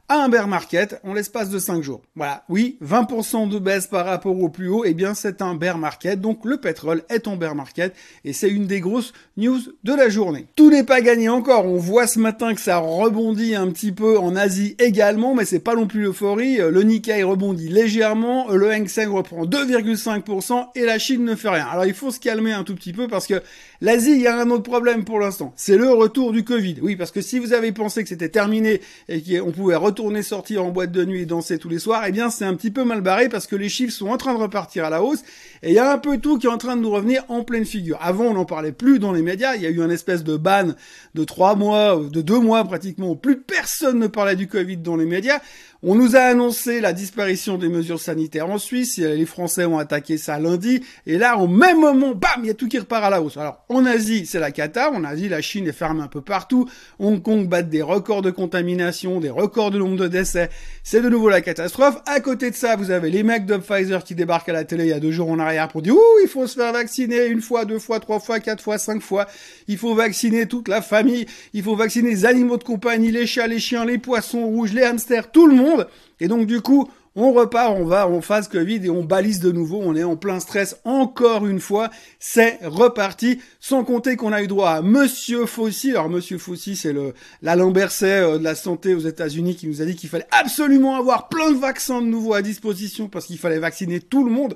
à 0.10 0.24
un 0.24 0.30
bear 0.30 0.48
market 0.48 1.00
en 1.04 1.14
l'espace 1.14 1.52
de 1.52 1.60
5 1.60 1.84
jours. 1.84 2.02
Voilà, 2.16 2.44
oui, 2.50 2.80
20% 2.84 3.48
de 3.48 3.60
baisse 3.60 3.86
par 3.86 4.08
rapport 4.08 4.38
au 4.38 4.50
plus 4.50 4.68
haut, 4.68 4.84
eh 4.84 4.96
bien 4.96 5.14
c'est 5.14 5.44
un 5.44 5.54
bear 5.54 5.78
market, 5.78 6.20
donc 6.20 6.46
le 6.46 6.58
pétrole 6.58 7.04
est 7.10 7.28
en 7.28 7.38
bear 7.38 7.54
market, 7.54 7.94
et 8.26 8.34
c'est 8.34 8.50
une 8.50 8.66
des 8.66 8.80
grosses 8.80 9.14
news 9.38 9.60
de 9.84 9.94
la 9.94 10.10
journée. 10.10 10.48
Tout 10.56 10.72
n'est 10.72 10.84
pas 10.84 11.02
gagné 11.02 11.30
encore, 11.30 11.66
on 11.66 11.78
voit 11.78 12.08
ce 12.08 12.18
matin 12.18 12.56
que 12.56 12.62
ça 12.62 12.80
rebondit 12.80 13.54
un 13.54 13.70
petit 13.70 13.92
peu 13.92 14.18
en 14.18 14.36
Asie 14.36 14.76
également, 14.80 15.36
mais 15.36 15.46
c'est 15.46 15.60
pas 15.60 15.76
non 15.76 15.86
plus 15.86 16.02
l'euphorie, 16.02 16.58
le 16.58 16.82
Nikkei 16.82 17.22
rebondit 17.22 17.70
légèrement, 17.70 18.50
le 18.50 18.72
Hang 18.72 18.88
Seng 18.88 19.10
reprend 19.10 19.46
2,5%, 19.46 20.70
et 20.74 20.86
la 20.86 20.98
Chine 20.98 21.24
ne 21.24 21.36
fait 21.36 21.50
rien. 21.50 21.68
Alors 21.72 21.86
il 21.86 21.94
faut 21.94 22.10
se 22.10 22.20
calmer 22.20 22.52
un 22.52 22.64
tout 22.64 22.74
petit 22.74 22.94
peu, 22.94 23.08
parce 23.08 23.28
que 23.28 23.44
l'Asie, 23.80 24.14
il 24.14 24.22
y 24.22 24.28
a 24.28 24.36
un 24.36 24.50
autre 24.50 24.64
problème 24.64 25.06
pour 25.06 25.20
l'instant, 25.20 25.54
c'est 25.56 25.78
le 25.78 25.92
retour 25.92 26.32
du 26.32 26.44
Covid. 26.44 26.78
Oui, 26.82 26.96
parce 26.96 27.12
que 27.12 27.22
si 27.22 27.38
vous 27.38 27.54
avez 27.54 27.72
pensé 27.72 28.02
que 28.02 28.10
c'était 28.10 28.30
terminé, 28.30 28.82
et 29.08 29.22
qu'on 29.22 29.52
pouvait 29.52 29.76
retourner 29.76 29.99
retourner 30.00 30.24
sortir 30.24 30.64
en 30.64 30.70
boîte 30.70 30.94
de 30.94 31.04
nuit 31.04 31.24
et 31.24 31.26
danser 31.26 31.58
tous 31.58 31.68
les 31.68 31.78
soirs, 31.78 32.04
eh 32.08 32.14
bien 32.14 32.30
c'est 32.30 32.46
un 32.46 32.54
petit 32.54 32.72
peu 32.72 32.86
mal 32.86 33.02
barré 33.02 33.28
parce 33.28 33.48
que 33.48 33.58
les 33.58 33.68
chiffres 33.68 33.92
sont 33.92 34.08
en 34.08 34.16
train 34.16 34.34
de 34.34 34.40
repartir 34.40 34.86
à 34.86 34.90
la 34.90 35.04
hausse 35.04 35.24
et 35.62 35.72
il 35.72 35.74
y 35.74 35.78
a 35.78 35.92
un 35.92 35.98
peu 35.98 36.20
tout 36.20 36.38
qui 36.38 36.48
est 36.48 36.50
en 36.50 36.58
train 36.58 36.78
de 36.78 36.82
nous 36.82 36.90
revenir 36.90 37.26
en 37.28 37.44
pleine 37.44 37.66
figure. 37.66 37.98
Avant 38.00 38.24
on 38.24 38.36
n'en 38.36 38.46
parlait 38.46 38.72
plus 38.72 39.00
dans 39.00 39.12
les 39.12 39.22
médias, 39.22 39.58
il 39.58 39.62
y 39.62 39.66
a 39.66 39.70
eu 39.70 39.82
un 39.82 39.90
espèce 39.90 40.24
de 40.24 40.38
ban 40.38 40.70
de 41.16 41.24
trois 41.26 41.56
mois, 41.56 42.00
de 42.10 42.22
deux 42.22 42.40
mois 42.40 42.64
pratiquement, 42.64 43.10
où 43.10 43.16
plus 43.18 43.42
personne 43.42 44.00
ne 44.00 44.08
parlait 44.08 44.38
du 44.38 44.48
Covid 44.48 44.78
dans 44.78 44.96
les 44.96 45.06
médias. 45.06 45.42
On 45.82 45.96
nous 45.96 46.18
a 46.18 46.20
annoncé 46.20 46.82
la 46.82 46.92
disparition 46.92 47.58
des 47.58 47.70
mesures 47.70 48.02
sanitaires 48.02 48.50
en 48.50 48.58
Suisse. 48.58 48.98
Les 48.98 49.26
Français 49.26 49.64
ont 49.64 49.78
attaqué 49.78 50.18
ça 50.18 50.38
lundi. 50.38 50.84
Et 51.06 51.18
là, 51.18 51.38
au 51.38 51.48
même 51.48 51.80
moment, 51.80 52.14
bam, 52.14 52.42
il 52.42 52.48
y 52.48 52.50
a 52.50 52.54
tout 52.54 52.68
qui 52.68 52.78
repart 52.78 53.02
à 53.06 53.10
la 53.10 53.22
hausse. 53.22 53.38
Alors, 53.38 53.64
en 53.70 53.86
Asie, 53.86 54.26
c'est 54.26 54.42
la 54.42 54.52
cata. 54.52 54.92
En 54.92 55.06
Asie, 55.06 55.30
la 55.30 55.42
Chine 55.42 55.70
est 55.70 55.74
fermée 55.74 56.02
un 56.02 56.08
peu 56.08 56.20
partout. 56.20 56.70
Hong 57.00 57.22
Kong 57.22 57.48
bat 57.48 57.62
des 57.62 57.82
records 57.82 58.22
de 58.22 58.30
contamination, 58.30 59.22
des 59.22 59.30
records 59.30 59.72
de 59.72 59.78
de 59.96 60.08
décès. 60.08 60.50
C'est 60.84 61.02
de 61.02 61.10
nouveau 61.10 61.30
la 61.30 61.42
catastrophe. 61.42 61.98
À 62.06 62.20
côté 62.20 62.50
de 62.52 62.56
ça, 62.56 62.76
vous 62.76 62.92
avez 62.92 63.10
les 63.10 63.24
mecs 63.24 63.46
de 63.46 63.58
Pfizer 63.58 64.04
qui 64.04 64.16
débarquent 64.16 64.50
à 64.50 64.54
la 64.54 64.64
télé 64.64 64.86
il 64.86 64.90
y 64.90 64.94
a 64.94 65.00
deux 65.00 65.12
jours 65.12 65.30
en 65.30 65.40
arrière 65.40 65.68
pour 65.68 65.82
dire, 65.82 65.96
ouh, 65.96 66.20
il 66.24 66.30
faut 66.30 66.48
se 66.48 66.56
faire 66.56 66.74
vacciner 66.74 67.26
une 67.28 67.42
fois, 67.42 67.66
deux 67.66 67.80
fois, 67.80 68.00
trois 68.00 68.20
fois, 68.20 68.40
quatre 68.40 68.64
fois, 68.64 68.78
cinq 68.78 69.02
fois. 69.02 69.28
Il 69.68 69.78
faut 69.78 69.96
vacciner 69.96 70.46
toute 70.46 70.68
la 70.68 70.82
famille. 70.82 71.26
Il 71.54 71.64
faut 71.64 71.76
vacciner 71.76 72.10
les 72.10 72.26
animaux 72.26 72.58
de 72.58 72.64
compagnie, 72.64 73.12
les 73.12 73.28
chats, 73.28 73.48
les 73.48 73.60
chiens, 73.60 73.86
les 73.86 73.98
poissons 73.98 74.46
rouges, 74.46 74.74
les 74.74 74.84
hamsters, 74.84 75.32
tout 75.32 75.48
le 75.48 75.56
monde. 75.56 75.88
Et 76.20 76.28
donc 76.28 76.48
du 76.48 76.62
coup, 76.62 76.90
on 77.16 77.34
repart, 77.34 77.76
on 77.78 77.86
va 77.86 78.08
en 78.08 78.22
phase 78.22 78.48
Covid 78.48 78.86
et 78.86 78.90
on 78.90 79.04
balise 79.04 79.40
de 79.40 79.52
nouveau, 79.52 79.82
on 79.84 79.96
est 79.96 80.04
en 80.04 80.16
plein 80.16 80.40
stress 80.40 80.78
encore 80.86 81.46
une 81.48 81.60
fois, 81.60 81.90
c'est 82.20 82.60
reparti, 82.64 83.40
sans 83.60 83.84
compter 83.84 84.16
qu'on 84.16 84.32
a 84.32 84.42
eu 84.42 84.48
droit 84.48 84.70
à 84.72 84.82
Monsieur 84.82 85.46
Fauci, 85.46 85.92
alors 85.92 86.10
Monsieur 86.10 86.38
Fauci 86.38 86.76
c'est 86.76 86.94
le 86.94 87.14
l'Alain 87.42 87.72
Berset 87.72 88.22
euh, 88.22 88.38
de 88.38 88.44
la 88.44 88.56
santé 88.56 88.94
aux 88.94 89.00
États-Unis 89.00 89.56
qui 89.56 89.68
nous 89.68 89.82
a 89.82 89.86
dit 89.86 89.96
qu'il 89.96 90.10
fallait 90.10 90.28
absolument 90.32 90.96
avoir 90.96 91.30
plein 91.30 91.52
de 91.52 91.58
vaccins 91.58 92.02
de 92.02 92.08
nouveau 92.08 92.34
à 92.34 92.42
disposition 92.42 93.08
parce 93.08 93.26
qu'il 93.26 93.38
fallait 93.38 93.60
vacciner 93.60 94.00
tout 94.00 94.24
le 94.24 94.32
monde. 94.32 94.56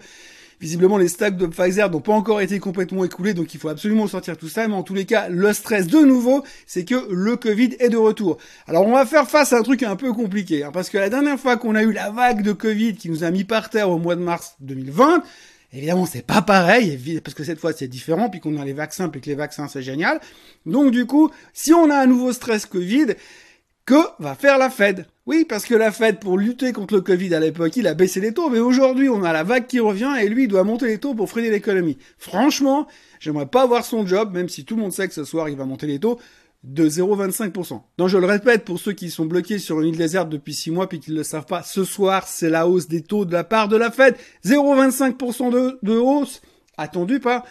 Visiblement, 0.59 0.97
les 0.97 1.07
stocks 1.07 1.35
de 1.35 1.47
Pfizer 1.47 1.89
n'ont 1.89 2.01
pas 2.01 2.13
encore 2.13 2.41
été 2.41 2.59
complètement 2.59 3.03
écoulés, 3.03 3.33
donc 3.33 3.53
il 3.53 3.59
faut 3.59 3.69
absolument 3.69 4.07
sortir 4.07 4.37
tout 4.37 4.49
ça. 4.49 4.67
Mais 4.67 4.75
en 4.75 4.83
tous 4.83 4.93
les 4.93 5.05
cas, 5.05 5.29
le 5.29 5.51
stress 5.53 5.87
de 5.87 5.99
nouveau, 5.99 6.43
c'est 6.65 6.85
que 6.85 7.07
le 7.11 7.35
Covid 7.35 7.75
est 7.79 7.89
de 7.89 7.97
retour. 7.97 8.37
Alors, 8.67 8.87
on 8.87 8.91
va 8.91 9.05
faire 9.05 9.29
face 9.29 9.53
à 9.53 9.57
un 9.57 9.63
truc 9.63 9.83
un 9.83 9.95
peu 9.95 10.13
compliqué, 10.13 10.63
hein, 10.63 10.71
parce 10.71 10.89
que 10.89 10.97
la 10.97 11.09
dernière 11.09 11.39
fois 11.39 11.57
qu'on 11.57 11.75
a 11.75 11.83
eu 11.83 11.91
la 11.91 12.09
vague 12.11 12.43
de 12.43 12.51
Covid 12.51 12.95
qui 12.95 13.09
nous 13.09 13.23
a 13.23 13.31
mis 13.31 13.43
par 13.43 13.69
terre 13.69 13.89
au 13.89 13.97
mois 13.97 14.15
de 14.15 14.21
mars 14.21 14.55
2020, 14.61 15.23
Évidemment, 15.75 16.05
c'est 16.05 16.25
pas 16.25 16.43
pareil, 16.43 16.99
parce 17.23 17.33
que 17.33 17.43
cette 17.43 17.59
fois 17.59 17.73
c'est 17.73 17.87
différent, 17.87 18.29
puis 18.29 18.39
qu'on 18.39 18.61
a 18.61 18.65
les 18.65 18.73
vaccins, 18.73 19.09
puis 19.09 19.21
que 19.21 19.25
les 19.25 19.35
vaccins 19.35 19.67
c'est 19.67 19.81
génial. 19.81 20.19
Donc 20.67 20.91
du 20.91 21.07
coup, 21.07 21.31
si 21.51 21.73
on 21.73 21.89
a 21.89 21.97
un 21.97 22.05
nouveau 22.05 22.31
stress 22.31 22.67
Covid, 22.67 23.15
que 23.85 23.99
va 24.19 24.35
faire 24.35 24.57
la 24.57 24.69
Fed 24.69 25.05
Oui, 25.25 25.45
parce 25.47 25.65
que 25.65 25.75
la 25.75 25.91
Fed, 25.91 26.19
pour 26.19 26.37
lutter 26.37 26.71
contre 26.71 26.95
le 26.95 27.01
Covid 27.01 27.33
à 27.35 27.39
l'époque, 27.39 27.75
il 27.75 27.87
a 27.87 27.93
baissé 27.93 28.21
les 28.21 28.33
taux, 28.33 28.49
mais 28.49 28.59
aujourd'hui, 28.59 29.09
on 29.09 29.23
a 29.23 29.33
la 29.33 29.43
vague 29.43 29.67
qui 29.67 29.79
revient 29.79 30.13
et 30.21 30.29
lui, 30.29 30.43
il 30.43 30.47
doit 30.47 30.63
monter 30.63 30.87
les 30.87 30.99
taux 30.99 31.13
pour 31.13 31.29
freiner 31.29 31.49
l'économie. 31.49 31.97
Franchement, 32.17 32.87
j'aimerais 33.19 33.47
pas 33.47 33.65
voir 33.65 33.83
son 33.83 34.05
job, 34.07 34.33
même 34.33 34.49
si 34.49 34.65
tout 34.65 34.75
le 34.75 34.81
monde 34.81 34.93
sait 34.93 35.07
que 35.07 35.13
ce 35.13 35.25
soir, 35.25 35.49
il 35.49 35.57
va 35.57 35.65
monter 35.65 35.87
les 35.87 35.99
taux, 35.99 36.19
de 36.63 36.87
0,25%. 36.87 37.81
Donc 37.97 38.07
je 38.07 38.17
le 38.17 38.25
répète 38.25 38.63
pour 38.63 38.79
ceux 38.79 38.93
qui 38.93 39.09
sont 39.09 39.25
bloqués 39.25 39.59
sur 39.59 39.81
une 39.81 39.89
île 39.89 39.97
déserte 39.97 40.29
depuis 40.29 40.53
6 40.53 40.71
mois 40.71 40.87
puis 40.87 41.01
qui 41.01 41.11
ne 41.11 41.17
le 41.17 41.23
savent 41.23 41.45
pas, 41.45 41.61
ce 41.61 41.83
soir 41.83 42.25
c'est 42.25 42.49
la 42.49 42.67
hausse 42.67 42.87
des 42.87 43.01
taux 43.01 43.25
de 43.25 43.33
la 43.33 43.43
part 43.43 43.67
de 43.67 43.75
la 43.75 43.91
Fed, 43.91 44.15
0,25% 44.45 45.51
de, 45.51 45.79
de 45.83 45.97
hausse, 45.97 46.41
attendu 46.77 47.19
par 47.19 47.43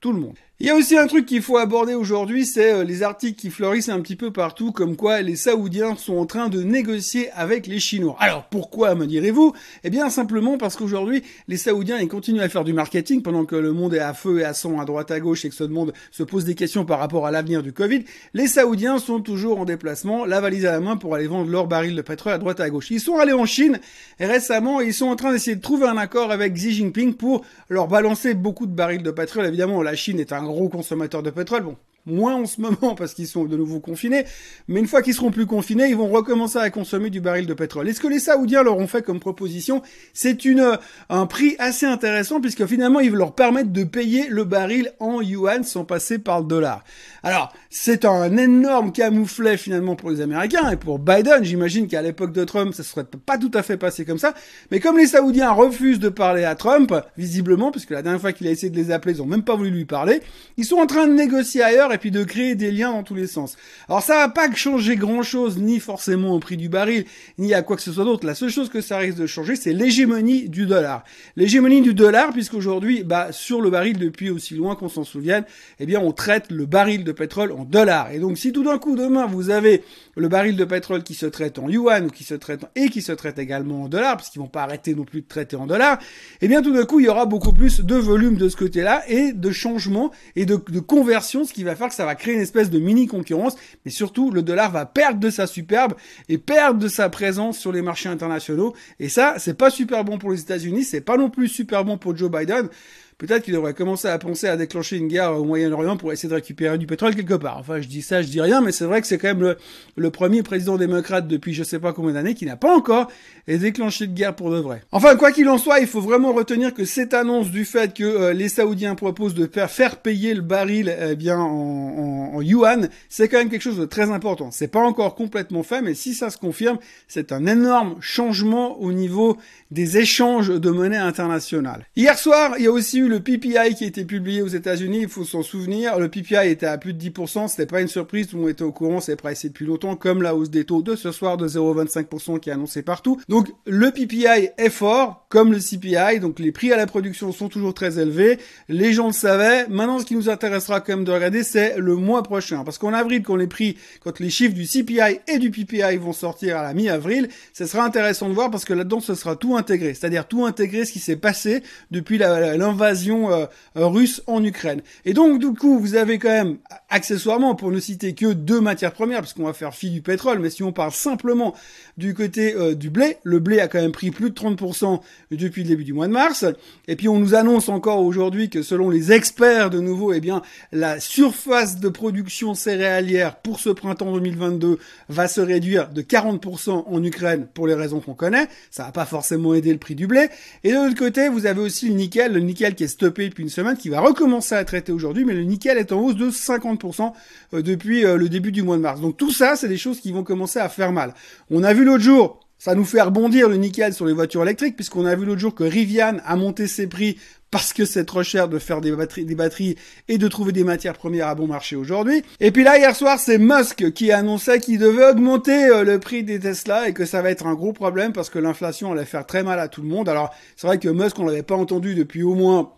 tout 0.00 0.12
le 0.12 0.20
monde. 0.20 0.36
Il 0.60 0.68
y 0.68 0.70
a 0.70 0.76
aussi 0.76 0.96
un 0.96 1.08
truc 1.08 1.26
qu'il 1.26 1.42
faut 1.42 1.56
aborder 1.56 1.94
aujourd'hui, 1.94 2.46
c'est 2.46 2.72
euh, 2.72 2.84
les 2.84 3.02
articles 3.02 3.34
qui 3.34 3.50
fleurissent 3.50 3.88
un 3.88 4.00
petit 4.00 4.14
peu 4.14 4.32
partout, 4.32 4.70
comme 4.70 4.94
quoi 4.94 5.20
les 5.20 5.34
Saoudiens 5.34 5.96
sont 5.96 6.16
en 6.16 6.26
train 6.26 6.48
de 6.48 6.62
négocier 6.62 7.28
avec 7.32 7.66
les 7.66 7.80
Chinois. 7.80 8.16
Alors 8.20 8.44
pourquoi, 8.44 8.94
me 8.94 9.08
direz-vous? 9.08 9.52
Eh 9.82 9.90
bien 9.90 10.08
simplement 10.10 10.56
parce 10.56 10.76
qu'aujourd'hui, 10.76 11.24
les 11.48 11.56
Saoudiens, 11.56 11.98
ils 11.98 12.06
continuent 12.06 12.40
à 12.40 12.48
faire 12.48 12.62
du 12.62 12.72
marketing 12.72 13.20
pendant 13.20 13.46
que 13.46 13.56
le 13.56 13.72
monde 13.72 13.94
est 13.94 13.98
à 13.98 14.14
feu 14.14 14.38
et 14.38 14.44
à 14.44 14.54
sang 14.54 14.78
à 14.78 14.84
droite 14.84 15.10
à 15.10 15.18
gauche 15.18 15.44
et 15.44 15.48
que 15.48 15.56
ce 15.56 15.64
monde 15.64 15.92
se 16.12 16.22
pose 16.22 16.44
des 16.44 16.54
questions 16.54 16.84
par 16.84 17.00
rapport 17.00 17.26
à 17.26 17.32
l'avenir 17.32 17.60
du 17.60 17.72
Covid. 17.72 18.04
Les 18.32 18.46
Saoudiens 18.46 19.00
sont 19.00 19.18
toujours 19.18 19.58
en 19.58 19.64
déplacement, 19.64 20.24
la 20.24 20.40
valise 20.40 20.66
à 20.66 20.70
la 20.70 20.80
main 20.80 20.96
pour 20.96 21.16
aller 21.16 21.26
vendre 21.26 21.50
leurs 21.50 21.66
barils 21.66 21.96
de 21.96 22.02
pétrole 22.02 22.32
à 22.32 22.38
droite 22.38 22.60
à 22.60 22.70
gauche. 22.70 22.92
Ils 22.92 23.00
sont 23.00 23.18
allés 23.18 23.32
en 23.32 23.44
Chine 23.44 23.80
et 24.20 24.26
récemment, 24.26 24.80
ils 24.80 24.94
sont 24.94 25.08
en 25.08 25.16
train 25.16 25.32
d'essayer 25.32 25.56
de 25.56 25.62
trouver 25.62 25.88
un 25.88 25.96
accord 25.96 26.30
avec 26.30 26.54
Xi 26.54 26.74
Jinping 26.74 27.14
pour 27.14 27.44
leur 27.68 27.88
balancer 27.88 28.34
beaucoup 28.34 28.66
de 28.66 28.72
barils 28.72 29.02
de 29.02 29.10
pétrole. 29.10 29.46
Évidemment, 29.46 29.82
la 29.82 29.96
Chine 29.96 30.20
est 30.20 30.32
un 30.32 30.44
gros 30.44 30.53
consommateur 30.68 31.22
de 31.22 31.30
pétrole. 31.30 31.62
Bon, 31.64 31.76
moins 32.06 32.34
en 32.34 32.46
ce 32.46 32.60
moment 32.60 32.94
parce 32.96 33.14
qu'ils 33.14 33.26
sont 33.26 33.44
de 33.44 33.56
nouveau 33.56 33.80
confinés, 33.80 34.24
mais 34.68 34.80
une 34.80 34.86
fois 34.86 35.02
qu'ils 35.02 35.14
seront 35.14 35.30
plus 35.30 35.46
confinés, 35.46 35.88
ils 35.88 35.96
vont 35.96 36.08
recommencer 36.08 36.58
à 36.58 36.70
consommer 36.70 37.10
du 37.10 37.20
baril 37.20 37.46
de 37.46 37.54
pétrole. 37.54 37.88
Et 37.88 37.92
ce 37.92 38.00
que 38.00 38.08
les 38.08 38.18
Saoudiens 38.18 38.62
leur 38.62 38.76
ont 38.76 38.86
fait 38.86 39.02
comme 39.02 39.20
proposition, 39.20 39.82
c'est 40.12 40.44
une 40.44 40.78
un 41.08 41.26
prix 41.26 41.56
assez 41.58 41.86
intéressant 41.86 42.40
puisque 42.40 42.66
finalement 42.66 43.00
ils 43.00 43.12
leur 43.12 43.34
permettent 43.34 43.72
de 43.72 43.84
payer 43.84 44.28
le 44.28 44.44
baril 44.44 44.92
en 45.00 45.20
yuan 45.20 45.64
sans 45.64 45.84
passer 45.84 46.18
par 46.18 46.40
le 46.40 46.46
dollar. 46.46 46.84
Alors, 47.22 47.52
c'est 47.70 48.04
un 48.04 48.36
énorme 48.36 48.92
camouflet 48.92 49.56
finalement 49.56 49.96
pour 49.96 50.10
les 50.10 50.20
Américains 50.20 50.70
et 50.70 50.76
pour 50.76 50.98
Biden. 50.98 51.42
J'imagine 51.42 51.88
qu'à 51.88 52.02
l'époque 52.02 52.32
de 52.32 52.44
Trump, 52.44 52.74
ça 52.74 52.82
serait 52.82 53.04
pas 53.04 53.38
tout 53.38 53.50
à 53.54 53.62
fait 53.62 53.78
passé 53.78 54.04
comme 54.04 54.18
ça. 54.18 54.34
Mais 54.70 54.78
comme 54.78 54.98
les 54.98 55.06
Saoudiens 55.06 55.50
refusent 55.52 56.00
de 56.00 56.10
parler 56.10 56.44
à 56.44 56.54
Trump, 56.54 56.94
visiblement, 57.16 57.70
puisque 57.70 57.90
la 57.90 58.02
dernière 58.02 58.20
fois 58.20 58.32
qu'il 58.32 58.46
a 58.46 58.50
essayé 58.50 58.70
de 58.70 58.76
les 58.76 58.90
appeler, 58.90 59.14
ils 59.14 59.22
ont 59.22 59.26
même 59.26 59.42
pas 59.42 59.56
voulu 59.56 59.70
lui 59.70 59.86
parler, 59.86 60.20
ils 60.58 60.66
sont 60.66 60.76
en 60.76 60.86
train 60.86 61.06
de 61.06 61.14
négocier 61.14 61.62
ailleurs 61.62 61.93
et 61.94 61.98
puis 61.98 62.10
de 62.10 62.24
créer 62.24 62.54
des 62.54 62.70
liens 62.70 62.92
dans 62.92 63.02
tous 63.02 63.14
les 63.14 63.26
sens. 63.26 63.56
Alors 63.88 64.02
ça 64.02 64.14
va 64.14 64.28
pas 64.28 64.52
changer 64.54 64.96
grand 64.96 65.22
chose, 65.22 65.58
ni 65.58 65.80
forcément 65.80 66.34
au 66.34 66.38
prix 66.38 66.56
du 66.56 66.68
baril, 66.68 67.04
ni 67.38 67.54
à 67.54 67.62
quoi 67.62 67.76
que 67.76 67.82
ce 67.82 67.92
soit 67.92 68.04
d'autre. 68.04 68.26
La 68.26 68.34
seule 68.34 68.50
chose 68.50 68.68
que 68.68 68.80
ça 68.80 68.98
risque 68.98 69.18
de 69.18 69.26
changer, 69.26 69.56
c'est 69.56 69.72
l'hégémonie 69.72 70.48
du 70.48 70.66
dollar. 70.66 71.04
L'hégémonie 71.36 71.82
du 71.82 71.94
dollar, 71.94 72.32
puisqu'aujourd'hui, 72.32 73.02
bah, 73.04 73.32
sur 73.32 73.60
le 73.60 73.70
baril 73.70 73.98
depuis 73.98 74.30
aussi 74.30 74.54
loin 74.54 74.76
qu'on 74.76 74.88
s'en 74.88 75.04
souvienne, 75.04 75.44
eh 75.80 75.86
bien, 75.86 76.00
on 76.00 76.12
traite 76.12 76.50
le 76.50 76.66
baril 76.66 77.04
de 77.04 77.12
pétrole 77.12 77.52
en 77.52 77.64
dollars. 77.64 78.10
Et 78.12 78.18
donc, 78.18 78.38
si 78.38 78.52
tout 78.52 78.64
d'un 78.64 78.78
coup, 78.78 78.96
demain, 78.96 79.26
vous 79.26 79.50
avez 79.50 79.82
le 80.16 80.28
baril 80.28 80.56
de 80.56 80.64
pétrole 80.64 81.02
qui 81.02 81.14
se 81.14 81.26
traite 81.26 81.58
en 81.58 81.68
yuan 81.68 82.10
qui 82.10 82.24
se 82.24 82.34
traite 82.34 82.64
et 82.76 82.88
qui 82.88 83.02
se 83.02 83.12
traite 83.12 83.38
également 83.38 83.84
en 83.84 83.88
dollars, 83.88 84.16
parce 84.16 84.30
qu'ils 84.30 84.40
vont 84.40 84.48
pas 84.48 84.62
arrêter 84.62 84.94
non 84.94 85.04
plus 85.04 85.22
de 85.22 85.26
traiter 85.26 85.56
en 85.56 85.66
dollars, 85.66 85.98
eh 86.40 86.48
bien, 86.48 86.62
tout 86.62 86.72
d'un 86.72 86.84
coup, 86.84 87.00
il 87.00 87.06
y 87.06 87.08
aura 87.08 87.26
beaucoup 87.26 87.52
plus 87.52 87.80
de 87.80 87.96
volume 87.96 88.36
de 88.36 88.48
ce 88.48 88.56
côté-là 88.56 89.02
et 89.08 89.32
de 89.32 89.50
changement 89.50 90.10
et 90.36 90.46
de 90.46 90.56
conversion, 90.80 91.44
ce 91.44 91.52
qui 91.52 91.64
va 91.64 91.74
faire 91.74 91.83
que 91.88 91.94
ça 91.94 92.04
va 92.04 92.14
créer 92.14 92.34
une 92.34 92.40
espèce 92.40 92.70
de 92.70 92.78
mini 92.78 93.06
concurrence, 93.06 93.56
mais 93.84 93.90
surtout 93.90 94.30
le 94.30 94.42
dollar 94.42 94.70
va 94.70 94.86
perdre 94.86 95.20
de 95.20 95.30
sa 95.30 95.46
superbe 95.46 95.94
et 96.28 96.38
perdre 96.38 96.80
de 96.80 96.88
sa 96.88 97.08
présence 97.08 97.58
sur 97.58 97.72
les 97.72 97.82
marchés 97.82 98.08
internationaux. 98.08 98.74
Et 99.00 99.08
ça, 99.08 99.34
c'est 99.38 99.54
pas 99.54 99.70
super 99.70 100.04
bon 100.04 100.18
pour 100.18 100.30
les 100.30 100.40
États-Unis, 100.40 100.84
c'est 100.84 101.00
pas 101.00 101.16
non 101.16 101.30
plus 101.30 101.48
super 101.48 101.84
bon 101.84 101.98
pour 101.98 102.16
Joe 102.16 102.30
Biden 102.30 102.68
peut-être 103.18 103.42
qu'il 103.44 103.54
devrait 103.54 103.74
commencer 103.74 104.08
à 104.08 104.18
penser 104.18 104.46
à 104.46 104.56
déclencher 104.56 104.96
une 104.96 105.08
guerre 105.08 105.32
au 105.32 105.44
Moyen-Orient 105.44 105.96
pour 105.96 106.12
essayer 106.12 106.28
de 106.28 106.34
récupérer 106.34 106.78
du 106.78 106.86
pétrole 106.86 107.14
quelque 107.14 107.34
part. 107.34 107.58
Enfin, 107.58 107.80
je 107.80 107.88
dis 107.88 108.02
ça, 108.02 108.22
je 108.22 108.28
dis 108.28 108.40
rien, 108.40 108.60
mais 108.60 108.72
c'est 108.72 108.84
vrai 108.84 109.00
que 109.00 109.06
c'est 109.06 109.18
quand 109.18 109.34
même 109.34 109.54
le, 109.96 110.10
premier 110.10 110.42
président 110.42 110.76
démocrate 110.76 111.26
depuis 111.26 111.54
je 111.54 111.64
sais 111.64 111.78
pas 111.78 111.92
combien 111.92 112.12
d'années 112.12 112.34
qui 112.34 112.46
n'a 112.46 112.56
pas 112.56 112.74
encore 112.74 113.08
déclenché 113.46 114.06
de 114.06 114.12
guerre 114.12 114.34
pour 114.34 114.50
de 114.50 114.58
vrai. 114.58 114.82
Enfin, 114.92 115.16
quoi 115.16 115.32
qu'il 115.32 115.48
en 115.48 115.58
soit, 115.58 115.80
il 115.80 115.86
faut 115.86 116.00
vraiment 116.00 116.32
retenir 116.32 116.72
que 116.72 116.84
cette 116.84 117.14
annonce 117.14 117.50
du 117.50 117.64
fait 117.64 117.94
que 117.94 118.04
euh, 118.04 118.32
les 118.32 118.48
Saoudiens 118.48 118.94
proposent 118.94 119.34
de 119.34 119.48
faire, 119.68 119.96
payer 119.96 120.34
le 120.34 120.42
baril 120.42 120.94
eh 121.00 121.16
bien 121.16 121.38
en, 121.38 122.32
en, 122.34 122.40
yuan, 122.42 122.88
c'est 123.08 123.28
quand 123.28 123.38
même 123.38 123.50
quelque 123.50 123.62
chose 123.62 123.78
de 123.78 123.84
très 123.84 124.10
important. 124.10 124.50
C'est 124.50 124.68
pas 124.68 124.80
encore 124.80 125.14
complètement 125.14 125.62
fait, 125.62 125.82
mais 125.82 125.94
si 125.94 126.14
ça 126.14 126.30
se 126.30 126.38
confirme, 126.38 126.78
c'est 127.08 127.32
un 127.32 127.46
énorme 127.46 127.96
changement 128.00 128.80
au 128.80 128.92
niveau 128.92 129.36
des 129.70 129.98
échanges 129.98 130.48
de 130.48 130.70
monnaie 130.70 130.96
internationale. 130.96 131.86
Hier 131.96 132.18
soir, 132.18 132.54
il 132.58 132.64
y 132.64 132.66
a 132.66 132.72
aussi 132.72 132.98
eu 132.98 133.03
le 133.08 133.20
PPI 133.20 133.74
qui 133.76 133.84
été 133.84 134.04
publié 134.04 134.42
aux 134.42 134.48
États-Unis, 134.48 135.00
il 135.02 135.08
faut 135.08 135.24
s'en 135.24 135.42
souvenir. 135.42 135.98
Le 135.98 136.08
PPI 136.08 136.48
était 136.48 136.66
à 136.66 136.78
plus 136.78 136.94
de 136.94 137.10
10%, 137.10 137.48
c'était 137.48 137.66
pas 137.66 137.80
une 137.80 137.88
surprise, 137.88 138.28
tout 138.28 138.36
le 138.36 138.42
monde 138.42 138.50
était 138.50 138.62
au 138.62 138.72
courant, 138.72 139.00
c'est 139.00 139.16
pricé 139.16 139.48
depuis 139.48 139.66
longtemps, 139.66 139.96
comme 139.96 140.22
la 140.22 140.34
hausse 140.34 140.50
des 140.50 140.64
taux 140.64 140.82
de 140.82 140.96
ce 140.96 141.12
soir 141.12 141.36
de 141.36 141.48
0,25% 141.48 142.40
qui 142.40 142.50
est 142.50 142.52
annoncé 142.52 142.82
partout. 142.82 143.20
Donc 143.28 143.48
le 143.66 143.90
PPI 143.90 144.50
est 144.56 144.70
fort, 144.70 145.26
comme 145.28 145.52
le 145.52 145.58
CPI, 145.58 146.20
donc 146.20 146.38
les 146.38 146.52
prix 146.52 146.72
à 146.72 146.76
la 146.76 146.86
production 146.86 147.32
sont 147.32 147.48
toujours 147.48 147.74
très 147.74 147.98
élevés. 147.98 148.38
Les 148.68 148.92
gens 148.92 149.08
le 149.08 149.12
savaient. 149.12 149.66
Maintenant, 149.68 149.98
ce 149.98 150.04
qui 150.04 150.14
nous 150.14 150.28
intéressera 150.28 150.80
quand 150.80 150.96
même 150.96 151.04
de 151.04 151.12
regarder, 151.12 151.42
c'est 151.42 151.76
le 151.76 151.96
mois 151.96 152.22
prochain. 152.22 152.64
Parce 152.64 152.78
qu'en 152.78 152.92
avril, 152.92 153.22
quand 153.22 153.36
les 153.36 153.46
prix, 153.46 153.76
quand 154.02 154.20
les 154.20 154.30
chiffres 154.30 154.54
du 154.54 154.66
CPI 154.66 155.20
et 155.28 155.38
du 155.38 155.50
PPI 155.50 155.96
vont 155.96 156.12
sortir 156.12 156.58
à 156.58 156.62
la 156.62 156.74
mi-avril, 156.74 157.28
ce 157.52 157.66
sera 157.66 157.84
intéressant 157.84 158.28
de 158.28 158.34
voir 158.34 158.50
parce 158.50 158.64
que 158.64 158.72
là-dedans, 158.72 159.00
ce 159.00 159.14
sera 159.14 159.36
tout 159.36 159.56
intégré. 159.56 159.94
C'est-à-dire 159.94 160.28
tout 160.28 160.44
intégré 160.46 160.84
ce 160.84 160.92
qui 160.92 161.00
s'est 161.00 161.16
passé 161.16 161.62
depuis 161.90 162.18
l'invasion 162.18 162.93
euh, 162.94 163.46
euh, 163.76 163.86
russe 163.86 164.22
en 164.26 164.42
Ukraine. 164.42 164.80
Et 165.04 165.12
donc 165.12 165.40
du 165.40 165.52
coup, 165.52 165.78
vous 165.78 165.94
avez 165.94 166.18
quand 166.18 166.28
même 166.28 166.58
accessoirement, 166.88 167.54
pour 167.54 167.70
ne 167.70 167.80
citer 167.80 168.14
que 168.14 168.32
deux 168.32 168.60
matières 168.60 168.92
premières, 168.92 169.20
parce 169.20 169.32
qu'on 169.32 169.44
va 169.44 169.52
faire 169.52 169.74
fi 169.74 169.90
du 169.90 170.02
pétrole, 170.02 170.38
mais 170.38 170.50
si 170.50 170.62
on 170.62 170.72
parle 170.72 170.92
simplement 170.92 171.54
du 171.96 172.14
côté 172.14 172.54
euh, 172.54 172.74
du 172.74 172.90
blé, 172.90 173.18
le 173.22 173.38
blé 173.38 173.60
a 173.60 173.68
quand 173.68 173.80
même 173.80 173.92
pris 173.92 174.10
plus 174.10 174.30
de 174.30 174.34
30% 174.34 175.00
depuis 175.30 175.62
le 175.62 175.68
début 175.68 175.84
du 175.84 175.92
mois 175.92 176.06
de 176.06 176.12
mars. 176.12 176.44
Et 176.88 176.96
puis 176.96 177.08
on 177.08 177.18
nous 177.18 177.34
annonce 177.34 177.68
encore 177.68 178.00
aujourd'hui 178.00 178.50
que 178.50 178.62
selon 178.62 178.90
les 178.90 179.12
experts 179.12 179.70
de 179.70 179.80
nouveau, 179.80 180.12
eh 180.12 180.20
bien 180.20 180.42
la 180.72 181.00
surface 181.00 181.80
de 181.80 181.88
production 181.88 182.54
céréalière 182.54 183.36
pour 183.36 183.60
ce 183.60 183.70
printemps 183.70 184.12
2022 184.12 184.78
va 185.08 185.28
se 185.28 185.40
réduire 185.40 185.88
de 185.90 186.02
40% 186.02 186.84
en 186.86 187.04
Ukraine 187.04 187.46
pour 187.52 187.66
les 187.66 187.74
raisons 187.74 188.00
qu'on 188.00 188.14
connaît. 188.14 188.46
Ça 188.70 188.84
va 188.84 188.92
pas 188.92 189.06
forcément 189.06 189.54
aider 189.54 189.72
le 189.72 189.78
prix 189.78 189.94
du 189.94 190.06
blé. 190.06 190.28
Et 190.62 190.70
de 190.70 190.76
l'autre 190.76 190.96
côté, 190.96 191.28
vous 191.28 191.46
avez 191.46 191.60
aussi 191.60 191.88
le 191.88 191.94
nickel, 191.94 192.32
le 192.32 192.40
nickel 192.40 192.74
qui 192.74 192.83
est 192.83 192.83
stoppé 192.88 193.28
depuis 193.28 193.42
une 193.42 193.48
semaine, 193.48 193.76
qui 193.76 193.88
va 193.88 194.00
recommencer 194.00 194.54
à 194.54 194.64
traiter 194.64 194.92
aujourd'hui, 194.92 195.24
mais 195.24 195.34
le 195.34 195.42
nickel 195.42 195.78
est 195.78 195.92
en 195.92 196.00
hausse 196.00 196.16
de 196.16 196.30
50% 196.30 197.12
euh, 197.54 197.62
depuis 197.62 198.04
euh, 198.04 198.16
le 198.16 198.28
début 198.28 198.52
du 198.52 198.62
mois 198.62 198.76
de 198.76 198.82
mars. 198.82 199.00
Donc 199.00 199.16
tout 199.16 199.30
ça, 199.30 199.56
c'est 199.56 199.68
des 199.68 199.76
choses 199.76 200.00
qui 200.00 200.12
vont 200.12 200.22
commencer 200.24 200.58
à 200.58 200.68
faire 200.68 200.92
mal. 200.92 201.14
On 201.50 201.62
a 201.62 201.72
vu 201.72 201.84
l'autre 201.84 202.02
jour 202.02 202.43
ça 202.64 202.74
nous 202.74 202.86
fait 202.86 203.02
rebondir 203.02 203.50
le 203.50 203.56
nickel 203.56 203.92
sur 203.92 204.06
les 204.06 204.14
voitures 204.14 204.42
électriques, 204.42 204.74
puisqu'on 204.74 205.04
a 205.04 205.14
vu 205.14 205.26
l'autre 205.26 205.38
jour 205.38 205.54
que 205.54 205.64
Rivian 205.64 206.16
a 206.24 206.34
monté 206.34 206.66
ses 206.66 206.86
prix 206.86 207.18
parce 207.50 207.74
que 207.74 207.84
c'est 207.84 208.06
trop 208.06 208.22
cher 208.22 208.48
de 208.48 208.58
faire 208.58 208.80
des 208.80 208.90
batteries, 208.90 209.76
et 210.08 210.16
de 210.16 210.28
trouver 210.28 210.52
des 210.52 210.64
matières 210.64 210.94
premières 210.94 211.28
à 211.28 211.34
bon 211.34 211.46
marché 211.46 211.76
aujourd'hui. 211.76 212.22
Et 212.40 212.52
puis 212.52 212.64
là, 212.64 212.78
hier 212.78 212.96
soir, 212.96 213.20
c'est 213.20 213.36
Musk 213.36 213.92
qui 213.92 214.12
annonçait 214.12 214.60
qu'il 214.60 214.78
devait 214.78 215.10
augmenter 215.10 215.66
euh, 215.66 215.84
le 215.84 216.00
prix 216.00 216.24
des 216.24 216.40
Tesla 216.40 216.88
et 216.88 216.94
que 216.94 217.04
ça 217.04 217.20
va 217.20 217.30
être 217.30 217.46
un 217.46 217.52
gros 217.52 217.74
problème 217.74 218.14
parce 218.14 218.30
que 218.30 218.38
l'inflation 218.38 218.92
allait 218.92 219.04
faire 219.04 219.26
très 219.26 219.42
mal 219.42 219.60
à 219.60 219.68
tout 219.68 219.82
le 219.82 219.88
monde. 219.88 220.08
Alors, 220.08 220.34
c'est 220.56 220.66
vrai 220.66 220.78
que 220.78 220.88
Musk, 220.88 221.18
on 221.18 221.26
l'avait 221.26 221.42
pas 221.42 221.56
entendu 221.56 221.94
depuis 221.94 222.22
au 222.22 222.34
moins 222.34 222.72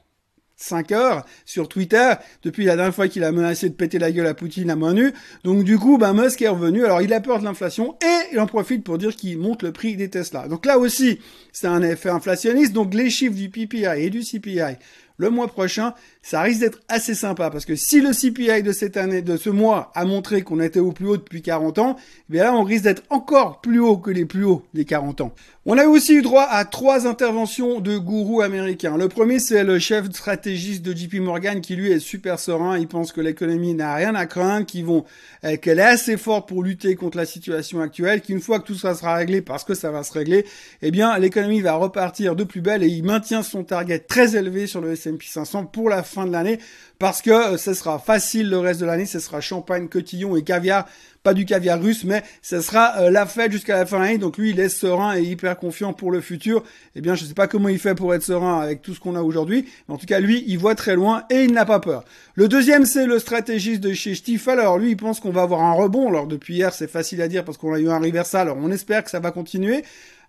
5 0.56 0.92
heures 0.92 1.26
sur 1.44 1.68
Twitter 1.68 2.14
depuis 2.42 2.64
la 2.64 2.76
dernière 2.76 2.94
fois 2.94 3.08
qu'il 3.08 3.24
a 3.24 3.32
menacé 3.32 3.68
de 3.68 3.74
péter 3.74 3.98
la 3.98 4.10
gueule 4.10 4.26
à 4.26 4.34
Poutine 4.34 4.70
à 4.70 4.76
main 4.76 4.94
nue. 4.94 5.12
Donc 5.44 5.64
du 5.64 5.78
coup, 5.78 5.98
ben 5.98 6.14
Musk 6.14 6.42
est 6.42 6.48
revenu. 6.48 6.84
Alors 6.84 7.02
il 7.02 7.12
a 7.12 7.20
peur 7.20 7.38
de 7.38 7.44
l'inflation 7.44 7.96
et 8.02 8.32
il 8.32 8.40
en 8.40 8.46
profite 8.46 8.82
pour 8.82 8.98
dire 8.98 9.14
qu'il 9.14 9.38
monte 9.38 9.62
le 9.62 9.72
prix 9.72 9.96
des 9.96 10.08
Tesla. 10.08 10.48
Donc 10.48 10.66
là 10.66 10.78
aussi, 10.78 11.20
c'est 11.52 11.66
un 11.66 11.82
effet 11.82 12.08
inflationniste. 12.08 12.72
Donc 12.72 12.94
les 12.94 13.10
chiffres 13.10 13.36
du 13.36 13.50
PPI 13.50 13.84
et 13.98 14.10
du 14.10 14.20
CPI 14.20 14.76
le 15.16 15.30
mois 15.30 15.48
prochain, 15.48 15.94
ça 16.22 16.42
risque 16.42 16.60
d'être 16.60 16.80
assez 16.88 17.14
sympa 17.14 17.50
parce 17.50 17.64
que 17.64 17.76
si 17.76 18.00
le 18.00 18.10
CPI 18.12 18.62
de 18.62 18.72
cette 18.72 18.96
année, 18.96 19.22
de 19.22 19.36
ce 19.36 19.48
mois, 19.50 19.90
a 19.94 20.04
montré 20.04 20.42
qu'on 20.42 20.60
était 20.60 20.80
au 20.80 20.92
plus 20.92 21.06
haut 21.06 21.16
depuis 21.16 21.42
40 21.42 21.78
ans, 21.78 21.96
eh 22.28 22.32
bien 22.32 22.44
là, 22.44 22.54
on 22.54 22.64
risque 22.64 22.84
d'être 22.84 23.02
encore 23.10 23.60
plus 23.60 23.78
haut 23.78 23.96
que 23.96 24.10
les 24.10 24.26
plus 24.26 24.44
hauts 24.44 24.64
des 24.74 24.84
40 24.84 25.20
ans. 25.20 25.32
On 25.68 25.78
a 25.78 25.86
aussi 25.86 26.14
eu 26.14 26.22
droit 26.22 26.46
à 26.48 26.64
trois 26.64 27.08
interventions 27.08 27.80
de 27.80 27.98
gourous 27.98 28.40
américains. 28.40 28.96
Le 28.96 29.08
premier, 29.08 29.40
c'est 29.40 29.64
le 29.64 29.80
chef 29.80 30.08
stratégiste 30.12 30.84
de 30.84 30.96
JP 30.96 31.14
Morgan 31.14 31.60
qui 31.60 31.74
lui 31.74 31.90
est 31.90 31.98
super 31.98 32.38
serein. 32.38 32.78
Il 32.78 32.86
pense 32.86 33.10
que 33.10 33.20
l'économie 33.20 33.74
n'a 33.74 33.96
rien 33.96 34.14
à 34.14 34.26
craindre, 34.26 34.64
qu'ils 34.64 34.84
vont, 34.84 35.04
euh, 35.44 35.56
qu'elle 35.56 35.80
est 35.80 35.82
assez 35.82 36.16
forte 36.16 36.48
pour 36.48 36.62
lutter 36.62 36.94
contre 36.94 37.16
la 37.16 37.24
situation 37.24 37.80
actuelle, 37.80 38.20
qu'une 38.20 38.40
fois 38.40 38.60
que 38.60 38.66
tout 38.66 38.76
ça 38.76 38.94
sera 38.94 39.16
réglé, 39.16 39.42
parce 39.42 39.64
que 39.64 39.74
ça 39.74 39.90
va 39.90 40.04
se 40.04 40.12
régler, 40.12 40.44
eh 40.82 40.92
bien, 40.92 41.18
l'économie 41.18 41.62
va 41.62 41.74
repartir 41.74 42.36
de 42.36 42.44
plus 42.44 42.60
belle 42.60 42.84
et 42.84 42.88
il 42.88 43.02
maintient 43.02 43.42
son 43.42 43.64
target 43.64 43.98
très 43.98 44.36
élevé 44.36 44.68
sur 44.68 44.80
le 44.80 44.92
S&P 44.92 45.05
500 45.20 45.66
pour 45.66 45.88
la 45.88 46.02
fin 46.02 46.26
de 46.26 46.32
l'année 46.32 46.58
parce 46.98 47.22
que 47.22 47.30
euh, 47.30 47.56
ce 47.56 47.74
sera 47.74 47.98
facile 47.98 48.48
le 48.48 48.58
reste 48.58 48.80
de 48.80 48.86
l'année, 48.86 49.06
ce 49.06 49.20
sera 49.20 49.40
champagne, 49.40 49.88
cotillon 49.88 50.36
et 50.36 50.42
caviar 50.42 50.86
pas 51.26 51.34
du 51.34 51.44
caviar 51.44 51.82
russe, 51.82 52.04
mais 52.04 52.22
ce 52.40 52.60
sera 52.60 53.00
euh, 53.00 53.10
la 53.10 53.26
fête 53.26 53.50
jusqu'à 53.50 53.74
la 53.74 53.84
fin 53.84 53.98
de 53.98 54.04
l'année. 54.04 54.18
Donc 54.18 54.38
lui, 54.38 54.50
il 54.50 54.60
est 54.60 54.68
serein 54.68 55.16
et 55.16 55.22
hyper 55.22 55.58
confiant 55.58 55.92
pour 55.92 56.12
le 56.12 56.20
futur. 56.20 56.62
Eh 56.94 57.00
bien, 57.00 57.16
je 57.16 57.24
sais 57.24 57.34
pas 57.34 57.48
comment 57.48 57.68
il 57.68 57.80
fait 57.80 57.96
pour 57.96 58.14
être 58.14 58.22
serein 58.22 58.60
avec 58.60 58.80
tout 58.80 58.94
ce 58.94 59.00
qu'on 59.00 59.16
a 59.16 59.22
aujourd'hui, 59.22 59.66
mais 59.88 59.94
en 59.96 59.98
tout 59.98 60.06
cas, 60.06 60.20
lui, 60.20 60.44
il 60.46 60.56
voit 60.56 60.76
très 60.76 60.94
loin 60.94 61.24
et 61.28 61.42
il 61.42 61.52
n'a 61.52 61.64
pas 61.64 61.80
peur. 61.80 62.04
Le 62.36 62.46
deuxième, 62.46 62.86
c'est 62.86 63.06
le 63.06 63.18
stratégiste 63.18 63.80
de 63.80 63.92
chez 63.92 64.14
Stifel. 64.14 64.60
Alors 64.60 64.78
lui, 64.78 64.92
il 64.92 64.96
pense 64.96 65.18
qu'on 65.18 65.32
va 65.32 65.42
avoir 65.42 65.62
un 65.64 65.72
rebond. 65.72 66.06
Alors 66.06 66.28
depuis 66.28 66.54
hier, 66.54 66.72
c'est 66.72 66.86
facile 66.86 67.20
à 67.20 67.26
dire 67.26 67.44
parce 67.44 67.58
qu'on 67.58 67.74
a 67.74 67.80
eu 67.80 67.88
un 67.88 67.98
reversal. 67.98 68.42
Alors 68.42 68.58
on 68.60 68.70
espère 68.70 69.02
que 69.02 69.10
ça 69.10 69.18
va 69.18 69.32
continuer. 69.32 69.82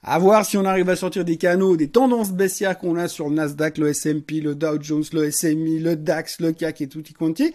À 0.04 0.20
voir 0.20 0.46
si 0.46 0.58
on 0.58 0.66
arrive 0.66 0.90
à 0.90 0.96
sortir 0.96 1.26
des 1.26 1.38
canaux, 1.38 1.76
des 1.76 1.90
tendances 1.90 2.32
baissières 2.32 2.78
qu'on 2.78 2.96
a 2.96 3.08
sur 3.08 3.30
le 3.30 3.36
Nasdaq, 3.36 3.78
le 3.78 3.90
S&P, 3.90 4.42
le 4.42 4.56
Dow 4.56 4.82
Jones, 4.82 5.04
le 5.12 5.32
SMI, 5.32 5.80
le 5.80 5.96
DAX, 5.96 6.40
le 6.40 6.52
CAC 6.52 6.82
et 6.82 6.88
tout 6.88 7.04
y 7.04 7.14
quanti. 7.14 7.54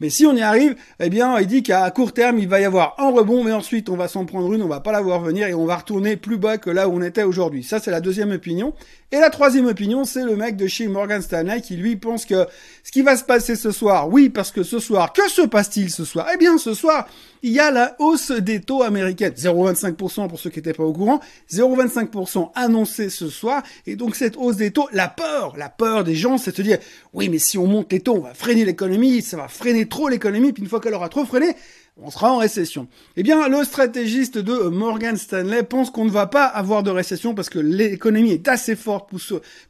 Mais 0.00 0.10
si 0.10 0.26
on 0.26 0.34
y 0.34 0.42
arrive, 0.42 0.76
eh 1.00 1.08
bien, 1.08 1.38
il 1.38 1.46
dit 1.46 1.62
qu'à 1.62 1.90
court 1.90 2.12
terme, 2.12 2.38
il 2.38 2.48
va 2.48 2.60
y 2.60 2.64
avoir 2.64 2.96
un 2.98 3.10
rebond, 3.10 3.44
mais 3.44 3.52
ensuite, 3.52 3.88
on 3.88 3.96
va 3.96 4.08
s'en 4.08 4.26
prendre 4.26 4.52
une, 4.52 4.62
on 4.62 4.68
va 4.68 4.80
pas 4.80 4.92
la 4.92 5.00
voir 5.00 5.20
venir 5.20 5.46
et 5.46 5.54
on 5.54 5.64
va 5.64 5.76
retourner 5.76 6.16
plus 6.16 6.36
bas 6.36 6.58
que 6.58 6.68
là 6.68 6.88
où 6.88 6.92
on 6.92 7.02
était 7.02 7.22
aujourd'hui. 7.22 7.62
Ça, 7.62 7.80
c'est 7.80 7.90
la 7.90 8.00
deuxième 8.00 8.32
opinion. 8.32 8.74
Et 9.12 9.20
la 9.20 9.30
troisième 9.30 9.66
opinion, 9.66 10.04
c'est 10.04 10.24
le 10.24 10.34
mec 10.34 10.56
de 10.56 10.66
chez 10.66 10.88
Morgan 10.88 11.22
Stanley 11.22 11.60
qui 11.60 11.76
lui 11.76 11.94
pense 11.94 12.24
que 12.24 12.44
ce 12.82 12.90
qui 12.90 13.02
va 13.02 13.16
se 13.16 13.22
passer 13.22 13.54
ce 13.54 13.70
soir, 13.70 14.08
oui, 14.08 14.30
parce 14.30 14.50
que 14.50 14.64
ce 14.64 14.80
soir, 14.80 15.12
que 15.12 15.28
se 15.30 15.42
passe-t-il 15.42 15.90
ce 15.90 16.04
soir? 16.04 16.26
Eh 16.34 16.36
bien, 16.36 16.58
ce 16.58 16.74
soir, 16.74 17.06
il 17.42 17.52
y 17.52 17.60
a 17.60 17.70
la 17.70 17.94
hausse 18.00 18.32
des 18.32 18.60
taux 18.60 18.82
américains. 18.82 19.28
0,25% 19.28 20.28
pour 20.28 20.40
ceux 20.40 20.50
qui 20.50 20.58
n'étaient 20.58 20.72
pas 20.72 20.82
au 20.82 20.92
courant, 20.92 21.20
0,25% 21.52 22.50
annoncé 22.56 23.08
ce 23.08 23.28
soir. 23.28 23.62
Et 23.86 23.94
donc 23.94 24.16
cette 24.16 24.36
hausse 24.36 24.56
des 24.56 24.72
taux, 24.72 24.88
la 24.92 25.06
peur, 25.06 25.56
la 25.56 25.68
peur 25.68 26.02
des 26.02 26.16
gens, 26.16 26.36
c'est 26.36 26.56
de 26.56 26.62
dire, 26.64 26.78
oui, 27.12 27.28
mais 27.28 27.38
si 27.38 27.58
on 27.58 27.68
monte 27.68 27.92
les 27.92 28.00
taux, 28.00 28.16
on 28.16 28.22
va 28.22 28.34
freiner 28.34 28.64
l'économie, 28.64 29.22
ça 29.22 29.36
va 29.36 29.46
freiner 29.46 29.86
trop 29.86 30.08
l'économie, 30.08 30.52
puis 30.52 30.64
une 30.64 30.68
fois 30.68 30.80
qu'elle 30.80 30.94
aura 30.94 31.08
trop 31.08 31.24
freiné, 31.24 31.54
on 32.02 32.10
sera 32.10 32.32
en 32.32 32.38
récession. 32.38 32.88
Eh 33.16 33.22
bien, 33.22 33.48
le 33.48 33.64
stratégiste 33.64 34.38
de 34.38 34.68
Morgan 34.68 35.16
Stanley 35.16 35.62
pense 35.62 35.90
qu'on 35.90 36.04
ne 36.04 36.10
va 36.10 36.26
pas 36.26 36.44
avoir 36.44 36.82
de 36.82 36.90
récession 36.90 37.34
parce 37.34 37.48
que 37.48 37.58
l'économie 37.58 38.32
est 38.32 38.48
assez 38.48 38.76
forte 38.76 39.10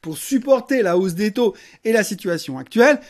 pour, 0.00 0.18
supporter 0.18 0.82
la 0.82 0.98
hausse 0.98 1.14
des 1.14 1.30
taux 1.30 1.54
et 1.84 1.92
la 1.92 2.02
situation 2.02 2.58
actuelle. 2.58 3.00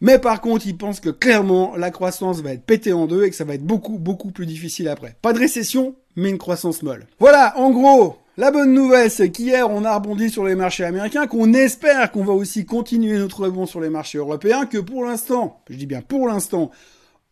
Mais 0.00 0.18
par 0.18 0.40
contre, 0.40 0.66
il 0.66 0.76
pense 0.76 1.00
que 1.00 1.10
clairement, 1.10 1.76
la 1.76 1.90
croissance 1.90 2.40
va 2.40 2.52
être 2.52 2.64
pétée 2.64 2.92
en 2.92 3.06
deux 3.06 3.24
et 3.24 3.30
que 3.30 3.36
ça 3.36 3.44
va 3.44 3.54
être 3.54 3.64
beaucoup, 3.64 3.98
beaucoup 3.98 4.32
plus 4.32 4.46
difficile 4.46 4.88
après. 4.88 5.16
Pas 5.22 5.32
de 5.32 5.38
récession, 5.38 5.94
mais 6.16 6.30
une 6.30 6.38
croissance 6.38 6.82
molle. 6.82 7.06
Voilà, 7.20 7.56
en 7.58 7.70
gros, 7.70 8.16
la 8.36 8.50
bonne 8.50 8.72
nouvelle, 8.72 9.10
c'est 9.10 9.30
qu'hier, 9.30 9.70
on 9.70 9.84
a 9.84 9.94
rebondi 9.94 10.30
sur 10.30 10.44
les 10.44 10.54
marchés 10.54 10.84
américains, 10.84 11.26
qu'on 11.26 11.52
espère 11.52 12.10
qu'on 12.10 12.24
va 12.24 12.32
aussi 12.32 12.64
continuer 12.64 13.18
notre 13.18 13.44
rebond 13.44 13.66
sur 13.66 13.80
les 13.80 13.90
marchés 13.90 14.18
européens, 14.18 14.66
que 14.66 14.78
pour 14.78 15.04
l'instant, 15.04 15.60
je 15.68 15.76
dis 15.76 15.86
bien 15.86 16.00
pour 16.00 16.26
l'instant, 16.26 16.70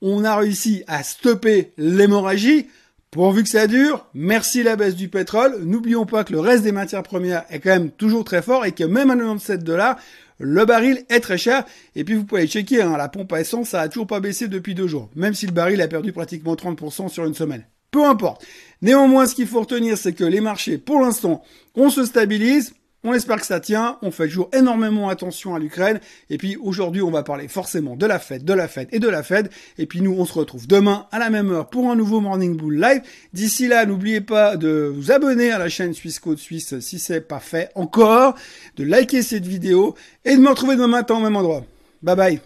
on 0.03 0.25
a 0.25 0.37
réussi 0.37 0.83
à 0.87 1.03
stopper 1.03 1.73
l'hémorragie. 1.79 2.67
Pourvu 3.11 3.43
que 3.43 3.49
ça 3.49 3.67
dure, 3.67 4.07
merci 4.15 4.63
la 4.63 4.77
baisse 4.77 4.95
du 4.95 5.09
pétrole. 5.09 5.65
N'oublions 5.65 6.07
pas 6.07 6.23
que 6.23 6.33
le 6.33 6.39
reste 6.39 6.63
des 6.63 6.71
matières 6.71 7.03
premières 7.03 7.45
est 7.51 7.59
quand 7.59 7.71
même 7.71 7.91
toujours 7.91 8.23
très 8.23 8.41
fort 8.41 8.65
et 8.65 8.73
que 8.73 8.85
même 8.85 9.11
à 9.11 9.17
97 9.17 9.65
dollars, 9.65 9.97
le 10.39 10.65
baril 10.65 11.05
est 11.09 11.21
très 11.21 11.37
cher. 11.37 11.65
Et 11.97 12.05
puis 12.05 12.15
vous 12.15 12.25
pouvez 12.25 12.47
checker, 12.47 12.83
hein, 12.83 12.97
la 12.97 13.09
pompe 13.09 13.33
à 13.33 13.41
essence, 13.41 13.71
ça 13.71 13.81
a 13.81 13.89
toujours 13.89 14.07
pas 14.07 14.21
baissé 14.21 14.47
depuis 14.47 14.75
deux 14.75 14.87
jours. 14.87 15.11
Même 15.17 15.35
si 15.35 15.47
le 15.47 15.53
baril 15.53 15.83
a 15.83 15.89
perdu 15.89 16.13
pratiquement 16.13 16.55
30% 16.55 17.09
sur 17.09 17.25
une 17.25 17.35
semaine. 17.35 17.65
Peu 17.91 18.05
importe. 18.05 18.47
Néanmoins, 18.83 19.27
ce 19.27 19.35
qu'il 19.35 19.49
faut 19.49 19.61
retenir, 19.61 19.99
c'est 19.99 20.13
que 20.13 20.25
les 20.25 20.41
marchés, 20.41 20.79
pour 20.79 21.01
l'instant, 21.01 21.43
on 21.75 21.91
se 21.91 22.05
stabilise. 22.05 22.73
On 23.03 23.15
espère 23.15 23.41
que 23.41 23.47
ça 23.47 23.61
tient. 23.61 23.99
On 24.03 24.11
fait 24.11 24.29
toujours 24.29 24.51
énormément 24.53 25.09
attention 25.09 25.55
à 25.55 25.59
l'Ukraine. 25.59 26.01
Et 26.29 26.37
puis 26.37 26.57
aujourd'hui, 26.57 27.01
on 27.01 27.11
va 27.11 27.23
parler 27.23 27.49
forcément 27.49 27.97
de 27.97 28.05
la 28.05 28.19
fête, 28.19 28.45
de 28.45 28.53
la 28.53 28.69
fête 28.69 28.89
et 28.93 28.99
de 28.99 29.09
la 29.09 29.23
fête. 29.23 29.51
Et 29.79 29.87
puis 29.87 30.03
nous, 30.03 30.15
on 30.19 30.27
se 30.27 30.35
retrouve 30.35 30.67
demain 30.67 31.07
à 31.11 31.19
la 31.19 31.31
même 31.31 31.51
heure 31.51 31.71
pour 31.71 31.91
un 31.91 31.97
nouveau 31.97 32.21
Morning 32.21 32.57
Bull 32.57 32.79
Live. 32.79 33.03
D'ici 33.33 33.69
là, 33.69 33.87
n'oubliez 33.87 34.21
pas 34.21 34.57
de 34.57 34.93
vous 34.95 35.13
abonner 35.13 35.51
à 35.51 35.59
la 35.59 35.69
chaîne 35.69 35.95
Suisse 35.95 36.19
Code 36.19 36.39
Suisse 36.39 36.79
si 36.81 36.99
c'est 36.99 37.23
pas 37.23 37.41
fait 37.41 37.71
encore, 37.75 38.35
de 38.77 38.85
liker 38.85 39.23
cette 39.23 39.47
vidéo 39.47 39.95
et 40.25 40.37
de 40.37 40.41
me 40.41 40.49
retrouver 40.51 40.77
demain 40.77 40.89
matin 40.89 41.17
au 41.17 41.21
même 41.21 41.37
endroit. 41.37 41.65
Bye 42.03 42.17
bye. 42.17 42.41